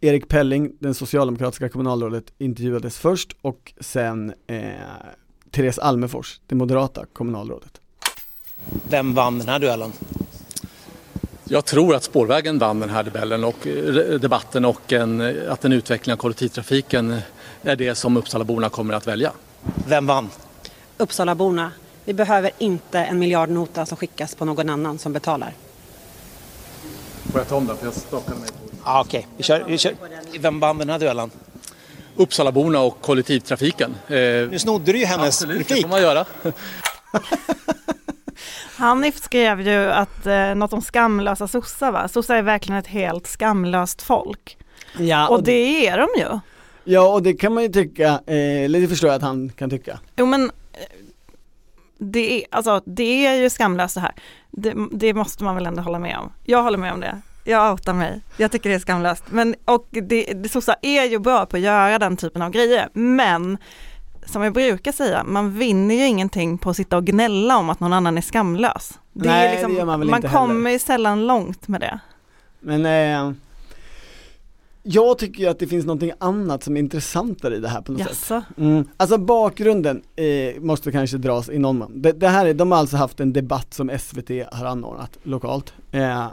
Erik 0.01 0.27
Pelling, 0.27 0.71
den 0.79 0.93
socialdemokratiska 0.93 1.69
kommunalrådet, 1.69 2.33
intervjuades 2.37 2.97
först 2.97 3.35
och 3.41 3.73
sen 3.79 4.33
eh, 4.47 4.71
Therese 5.51 5.79
Almefors, 5.79 6.41
det 6.47 6.55
moderata 6.55 7.05
kommunalrådet. 7.13 7.81
Vem 8.89 9.13
vann 9.13 9.39
den 9.39 9.47
här 9.47 9.59
duellen? 9.59 9.91
Jag 11.51 11.65
tror 11.65 11.95
att 11.95 12.03
spårvägen 12.03 12.59
vann 12.59 12.79
den 12.79 12.89
här 12.89 13.03
debellen 13.03 13.43
och 13.43 13.67
eh, 13.67 14.19
debatten 14.19 14.65
och 14.65 14.93
en, 14.93 15.37
att 15.49 15.65
en 15.65 15.73
utveckling 15.73 16.13
av 16.13 16.17
kollektivtrafiken 16.17 17.21
är 17.63 17.75
det 17.75 17.95
som 17.95 18.17
Uppsalaborna 18.17 18.69
kommer 18.69 18.93
att 18.93 19.07
välja. 19.07 19.31
Vem 19.87 20.05
vann? 20.07 20.29
Uppsalaborna, 20.97 21.71
vi 22.05 22.13
behöver 22.13 22.51
inte 22.57 22.99
en 22.99 23.19
miljardnota 23.19 23.85
som 23.85 23.97
skickas 23.97 24.35
på 24.35 24.45
någon 24.45 24.69
annan 24.69 24.99
som 24.99 25.13
betalar. 25.13 25.53
Får 27.31 27.39
jag 27.41 27.47
ta 27.47 27.55
om 27.55 27.67
den? 27.67 27.77
För 27.77 27.85
jag 27.85 27.93
stakade 27.93 28.39
mig 28.39 28.49
Ah, 28.83 29.01
Okej, 29.01 29.27
vi, 29.37 29.43
kör, 29.43 29.63
vi 29.67 29.77
kör. 29.77 29.93
Vem 30.39 30.59
vann 30.59 30.77
den 30.77 30.89
här 30.89 30.99
duellen? 30.99 31.31
Uppsalaborna 32.15 32.79
och 32.79 33.01
kollektivtrafiken. 33.01 33.95
Eh, 34.07 34.13
Nu 34.15 34.59
snodde 34.59 34.91
du 34.91 34.99
ju 34.99 35.05
hennes 35.05 35.27
absolut, 35.27 35.57
det 35.57 35.63
replik. 35.63 35.81
får 35.81 35.89
man 35.89 36.01
göra. 36.01 36.25
Hanif 38.79 39.17
skrev 39.23 39.61
ju 39.61 39.91
att 39.91 40.25
eh, 40.25 40.55
något 40.55 40.73
om 40.73 40.81
skamlösa 40.81 41.47
sossar 41.47 41.91
va? 41.91 42.07
Sossar 42.07 42.35
är 42.35 42.41
verkligen 42.41 42.79
ett 42.79 42.87
helt 42.87 43.27
skamlöst 43.27 44.01
folk. 44.01 44.57
Ja, 44.97 45.27
Och 45.27 45.43
det 45.43 45.87
är 45.87 45.97
de 45.97 46.07
ju. 46.19 46.39
ja, 46.83 47.13
och 47.13 47.23
det 47.23 47.33
kan 47.33 47.53
man 47.53 47.63
ju 47.63 47.69
tycka, 47.69 48.07
eh, 48.07 48.63
eller 48.63 48.81
det 48.81 48.87
förstår 48.87 49.07
jag 49.09 49.15
att 49.15 49.21
han 49.21 49.49
kan 49.49 49.69
tycka. 49.69 49.99
Jo 50.15 50.25
men 50.25 50.43
eh, 50.43 50.49
det 51.97 52.37
är, 52.39 52.43
alltså, 52.51 52.81
det 52.85 53.25
är 53.25 53.33
ju 53.35 53.49
skamlöst 53.49 53.95
det 53.95 54.01
här. 54.01 54.13
Det, 54.51 54.73
det 54.91 55.13
måste 55.13 55.43
man 55.43 55.55
väl 55.55 55.65
ändå 55.65 55.81
hålla 55.81 55.99
med 55.99 56.17
om. 56.17 56.33
Jag 56.43 56.63
håller 56.63 56.77
med 56.77 56.93
om 56.93 56.99
det. 56.99 57.21
Jag 57.43 57.71
outar 57.71 57.93
mig. 57.93 58.21
Jag 58.37 58.51
tycker 58.51 58.69
det 58.69 58.75
är 58.75 58.79
skamlöst. 58.79 59.23
Men, 59.29 59.55
och 59.65 59.87
det, 59.89 60.33
det 60.35 60.49
sossar 60.49 60.75
är 60.81 61.03
ju 61.03 61.19
bra 61.19 61.45
på 61.45 61.57
att 61.57 61.61
göra 61.63 61.99
den 61.99 62.17
typen 62.17 62.41
av 62.41 62.51
grejer. 62.51 62.89
Men 62.93 63.57
som 64.29 64.41
jag 64.41 64.53
brukar 64.53 64.91
säga, 64.91 65.23
man 65.23 65.51
vinner 65.53 65.95
ju 65.95 66.05
ingenting 66.05 66.57
på 66.57 66.69
att 66.69 66.75
sitta 66.75 66.97
och 66.97 67.05
gnälla 67.05 67.57
om 67.57 67.69
att 67.69 67.79
någon 67.79 67.93
annan 67.93 68.17
är 68.17 68.21
skamlös. 68.21 68.99
Det 69.13 69.29
Nej, 69.29 69.47
är 69.47 69.51
liksom, 69.51 69.71
det 69.71 69.77
gör 69.77 69.85
man 69.85 69.99
väl 69.99 70.09
inte 70.09 70.27
kommer 70.27 70.69
ju 70.69 70.79
sällan 70.79 71.27
långt 71.27 71.67
med 71.67 71.81
det. 71.81 71.99
Men 72.59 72.85
eh, 72.85 73.33
jag 74.83 75.17
tycker 75.17 75.43
ju 75.43 75.49
att 75.49 75.59
det 75.59 75.67
finns 75.67 75.85
någonting 75.85 76.11
annat 76.17 76.63
som 76.63 76.75
är 76.75 76.79
intressantare 76.79 77.55
i 77.55 77.59
det 77.59 77.67
här 77.67 77.81
på 77.81 77.91
något 77.91 78.01
sätt. 78.01 78.09
Jaså? 78.09 78.43
Mm. 78.57 78.87
Alltså 78.97 79.17
bakgrunden 79.17 80.01
eh, 80.15 80.61
måste 80.61 80.91
kanske 80.91 81.17
dras 81.17 81.49
i 81.49 81.57
någon 81.59 81.77
mån. 81.77 82.01
Det, 82.01 82.11
det 82.11 82.27
här 82.27 82.45
är, 82.45 82.53
de 82.53 82.71
har 82.71 82.79
alltså 82.79 82.97
haft 82.97 83.19
en 83.19 83.33
debatt 83.33 83.73
som 83.73 83.91
SVT 83.99 84.29
har 84.51 84.65
anordnat 84.65 85.17
lokalt. 85.23 85.73
Eh, 85.91 86.19
eh, 86.21 86.27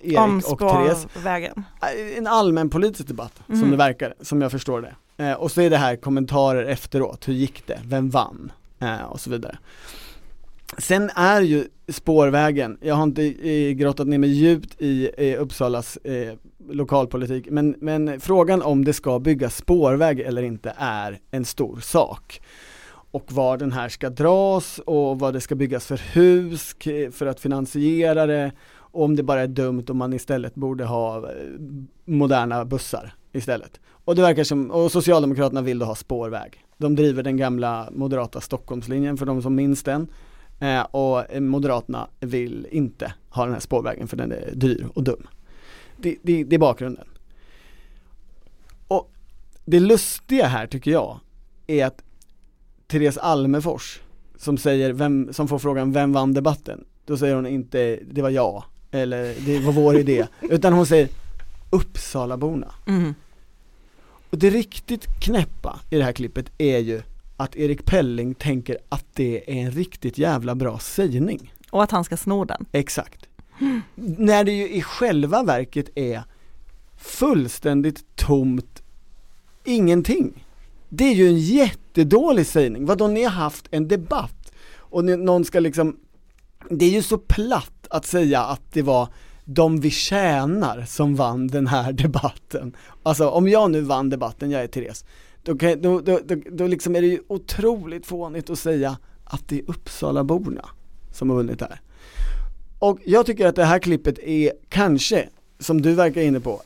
Erik 0.00 0.18
Om 0.18 0.42
och 0.50 0.58
Therese. 0.58 1.06
spårvägen. 1.10 1.64
Eh, 1.82 2.18
En 2.18 2.26
allmän 2.26 2.70
politisk 2.70 3.08
debatt 3.08 3.32
som 3.46 3.54
Mm. 3.54 3.70
det 3.70 3.76
verkar, 3.76 4.14
som 4.20 4.42
jag 4.42 4.50
förstår 4.50 4.82
det. 5.16 5.24
Eh, 5.24 5.32
och 5.32 5.50
så 5.52 5.60
är 5.60 5.70
det 5.70 5.76
här 5.76 5.96
kommentarer 5.96 6.64
efteråt, 6.64 7.28
hur 7.28 7.34
gick 7.34 7.66
det, 7.66 7.80
vem 7.84 8.10
vann? 8.10 8.52
Eh, 8.80 9.02
och 9.02 9.20
så 9.20 9.30
vidare. 9.30 9.58
Sen 10.78 11.10
är 11.14 11.40
ju 11.40 11.64
spårvägen, 11.88 12.78
jag 12.80 12.94
har 12.94 13.02
inte 13.02 13.22
eh, 13.50 13.70
grottat 13.72 14.06
ner 14.06 14.18
mig 14.18 14.30
djupt 14.30 14.80
i 14.82 15.10
eh, 15.18 15.42
Uppsalas 15.42 15.96
eh, 15.96 16.32
lokalpolitik, 16.70 17.48
men, 17.50 17.76
men 17.80 18.20
frågan 18.20 18.62
om 18.62 18.84
det 18.84 18.92
ska 18.92 19.18
byggas 19.18 19.56
spårväg 19.56 20.20
eller 20.20 20.42
inte 20.42 20.72
är 20.76 21.18
en 21.30 21.44
stor 21.44 21.80
sak. 21.80 22.40
Och 23.10 23.32
var 23.32 23.56
den 23.56 23.72
här 23.72 23.88
ska 23.88 24.10
dras 24.10 24.78
och 24.78 25.18
vad 25.18 25.34
det 25.34 25.40
ska 25.40 25.54
byggas 25.54 25.86
för 25.86 26.00
hus 26.14 26.76
för 27.12 27.26
att 27.26 27.40
finansiera 27.40 28.26
det 28.26 28.52
och 28.96 29.04
om 29.04 29.16
det 29.16 29.22
bara 29.22 29.40
är 29.40 29.46
dumt 29.46 29.84
om 29.88 29.98
man 29.98 30.12
istället 30.12 30.54
borde 30.54 30.84
ha 30.84 31.16
eh, 31.16 31.22
moderna 32.04 32.64
bussar 32.64 33.14
istället. 33.32 33.80
Och 33.88 34.16
det 34.16 34.22
verkar 34.22 34.44
som, 34.44 34.70
och 34.70 34.92
Socialdemokraterna 34.92 35.62
vill 35.62 35.78
då 35.78 35.86
ha 35.86 35.94
spårväg. 35.94 36.64
De 36.78 36.96
driver 36.96 37.22
den 37.22 37.36
gamla 37.36 37.88
moderata 37.92 38.40
Stockholmslinjen 38.40 39.16
för 39.16 39.26
de 39.26 39.42
som 39.42 39.54
minns 39.54 39.82
den. 39.82 40.08
Eh, 40.60 40.82
och 40.82 41.30
eh, 41.30 41.40
Moderaterna 41.40 42.08
vill 42.20 42.66
inte 42.70 43.12
ha 43.28 43.44
den 43.44 43.52
här 43.52 43.60
spårvägen 43.60 44.08
för 44.08 44.16
den 44.16 44.32
är 44.32 44.50
dyr 44.54 44.86
och 44.94 45.02
dum. 45.04 45.26
Det, 45.96 46.16
det, 46.22 46.44
det 46.44 46.56
är 46.56 46.60
bakgrunden. 46.60 47.08
Och 48.88 49.10
det 49.64 49.80
lustiga 49.80 50.46
här 50.46 50.66
tycker 50.66 50.90
jag 50.90 51.20
är 51.66 51.86
att 51.86 52.02
Therese 52.86 53.18
Almefors 53.18 54.00
som 54.36 54.58
säger, 54.58 54.92
vem, 54.92 55.32
som 55.32 55.48
får 55.48 55.58
frågan 55.58 55.92
vem 55.92 56.12
vann 56.12 56.34
debatten? 56.34 56.84
Då 57.04 57.16
säger 57.16 57.34
hon 57.34 57.46
inte 57.46 57.98
det 58.10 58.22
var 58.22 58.30
jag 58.30 58.64
eller 58.90 59.34
det 59.46 59.58
var 59.58 59.72
vår 59.72 59.98
idé 59.98 60.26
utan 60.40 60.72
hon 60.72 60.86
säger 60.86 61.08
Uppsalaborna. 61.70 62.74
Mm. 62.86 63.14
Och 64.30 64.38
det 64.38 64.50
riktigt 64.50 65.06
knäppa 65.20 65.80
i 65.90 65.96
det 65.96 66.04
här 66.04 66.12
klippet 66.12 66.52
är 66.58 66.78
ju 66.78 67.02
att 67.36 67.56
Erik 67.56 67.84
Pelling 67.84 68.34
tänker 68.34 68.78
att 68.88 69.04
det 69.14 69.50
är 69.50 69.64
en 69.64 69.70
riktigt 69.70 70.18
jävla 70.18 70.54
bra 70.54 70.78
sägning. 70.78 71.52
Och 71.70 71.82
att 71.82 71.90
han 71.90 72.04
ska 72.04 72.16
sno 72.16 72.44
den. 72.44 72.66
Exakt. 72.72 73.25
När 73.94 74.44
det 74.44 74.52
ju 74.52 74.68
i 74.68 74.82
själva 74.82 75.42
verket 75.42 75.88
är 75.94 76.22
fullständigt 76.96 78.16
tomt 78.16 78.82
ingenting. 79.64 80.44
Det 80.88 81.04
är 81.04 81.14
ju 81.14 81.26
en 81.26 81.38
jättedålig 81.38 82.46
sägning. 82.46 82.86
Vadå, 82.86 83.08
ni 83.08 83.22
har 83.22 83.30
haft 83.30 83.68
en 83.70 83.88
debatt 83.88 84.52
och 84.76 85.04
ni, 85.04 85.16
någon 85.16 85.44
ska 85.44 85.60
liksom 85.60 85.96
det 86.70 86.84
är 86.84 86.90
ju 86.90 87.02
så 87.02 87.18
platt 87.18 87.86
att, 87.90 88.06
säga 88.06 88.40
att 88.40 88.72
det 88.72 88.82
var 88.82 89.08
de 89.44 89.80
vi 89.80 89.90
tjänar 89.90 90.84
som 90.84 91.14
vann 91.14 91.46
den 91.46 91.66
här 91.66 91.92
debatten. 91.92 92.76
Alltså 93.02 93.28
om 93.28 93.48
jag 93.48 93.70
nu 93.70 93.80
vann 93.80 94.10
debatten, 94.10 94.50
jag 94.50 94.62
är 94.62 94.66
Therese, 94.66 95.04
då, 95.42 95.58
kan, 95.58 95.82
då, 95.82 96.00
då, 96.00 96.20
då, 96.24 96.36
då 96.50 96.66
liksom 96.66 96.96
är 96.96 97.00
det 97.00 97.06
ju 97.06 97.20
otroligt 97.28 98.06
fånigt 98.06 98.50
att 98.50 98.58
säga 98.58 98.96
att 99.24 99.48
det 99.48 99.58
är 99.58 99.70
Uppsalaborna 99.70 100.68
som 101.12 101.30
har 101.30 101.36
vunnit 101.36 101.58
det 101.58 101.64
här. 101.64 101.80
Och 102.86 102.98
jag 103.04 103.26
tycker 103.26 103.46
att 103.46 103.56
det 103.56 103.64
här 103.64 103.78
klippet 103.78 104.18
är 104.18 104.52
kanske, 104.68 105.28
som 105.58 105.82
du 105.82 105.94
verkar 105.94 106.20
inne 106.20 106.40
på, 106.40 106.62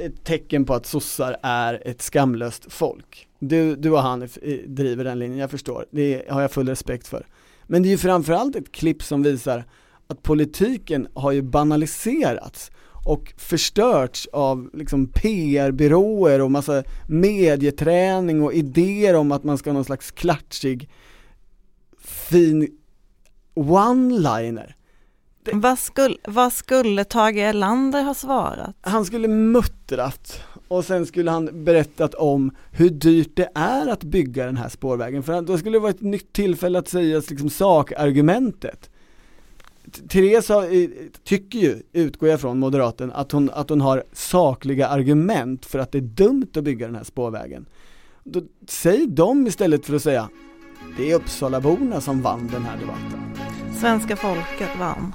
ett 0.00 0.24
tecken 0.24 0.64
på 0.64 0.74
att 0.74 0.86
sossar 0.86 1.36
är 1.42 1.82
ett 1.84 2.02
skamlöst 2.02 2.72
folk. 2.72 3.28
Du, 3.38 3.76
du 3.76 3.90
och 3.90 4.02
han 4.02 4.28
driver 4.66 5.04
den 5.04 5.18
linjen, 5.18 5.38
jag 5.38 5.50
förstår, 5.50 5.86
det 5.90 6.24
har 6.28 6.42
jag 6.42 6.50
full 6.50 6.68
respekt 6.68 7.06
för. 7.06 7.26
Men 7.66 7.82
det 7.82 7.88
är 7.88 7.90
ju 7.90 7.98
framförallt 7.98 8.56
ett 8.56 8.72
klipp 8.72 9.02
som 9.02 9.22
visar 9.22 9.64
att 10.06 10.22
politiken 10.22 11.08
har 11.14 11.32
ju 11.32 11.42
banaliserats 11.42 12.70
och 13.04 13.32
förstörts 13.36 14.28
av 14.32 14.70
liksom 14.72 15.06
PR-byråer 15.06 16.40
och 16.40 16.50
massa 16.50 16.84
medieträning 17.08 18.42
och 18.42 18.54
idéer 18.54 19.14
om 19.14 19.32
att 19.32 19.44
man 19.44 19.58
ska 19.58 19.70
ha 19.70 19.74
någon 19.74 19.84
slags 19.84 20.10
klatschig 20.10 20.88
fin 21.98 22.78
one-liner. 23.54 24.74
Vad 25.52 25.78
skulle, 25.78 26.16
vad 26.24 26.52
skulle 26.52 27.04
Tage 27.04 27.36
Erlander 27.36 28.02
ha 28.02 28.14
svarat? 28.14 28.76
Han 28.80 29.04
skulle 29.04 29.28
muttrat 29.28 30.40
och 30.68 30.84
sen 30.84 31.06
skulle 31.06 31.30
han 31.30 31.64
berättat 31.64 32.14
om 32.14 32.50
hur 32.70 32.90
dyrt 32.90 33.30
det 33.34 33.50
är 33.54 33.86
att 33.86 34.04
bygga 34.04 34.46
den 34.46 34.56
här 34.56 34.68
spårvägen, 34.68 35.22
för 35.22 35.42
då 35.42 35.58
skulle 35.58 35.76
det 35.76 35.80
vara 35.80 35.90
ett 35.90 36.00
nytt 36.00 36.32
tillfälle 36.32 36.78
att 36.78 36.88
säga 36.88 37.22
liksom 37.28 37.50
sakargumentet. 37.50 38.90
Therese 40.08 40.48
har, 40.48 40.88
tycker 41.24 41.58
ju, 41.58 41.82
utgår 41.92 42.28
jag 42.28 42.40
från 42.40 42.58
moderaten, 42.58 43.12
att 43.12 43.32
hon, 43.32 43.50
att 43.50 43.68
hon 43.68 43.80
har 43.80 44.04
sakliga 44.12 44.88
argument 44.88 45.66
för 45.66 45.78
att 45.78 45.92
det 45.92 45.98
är 45.98 46.02
dumt 46.02 46.48
att 46.56 46.64
bygga 46.64 46.86
den 46.86 46.96
här 46.96 47.04
spårvägen. 47.04 47.66
Då, 48.24 48.42
säg 48.68 49.06
dem 49.06 49.46
istället 49.46 49.86
för 49.86 49.94
att 49.94 50.02
säga 50.02 50.28
det 50.96 51.10
är 51.10 51.14
Uppsalaborna 51.14 52.00
som 52.00 52.22
vann 52.22 52.48
den 52.52 52.62
här 52.62 52.78
debatten. 52.78 53.20
Svenska 53.80 54.16
folket 54.16 54.78
vann. 54.78 55.14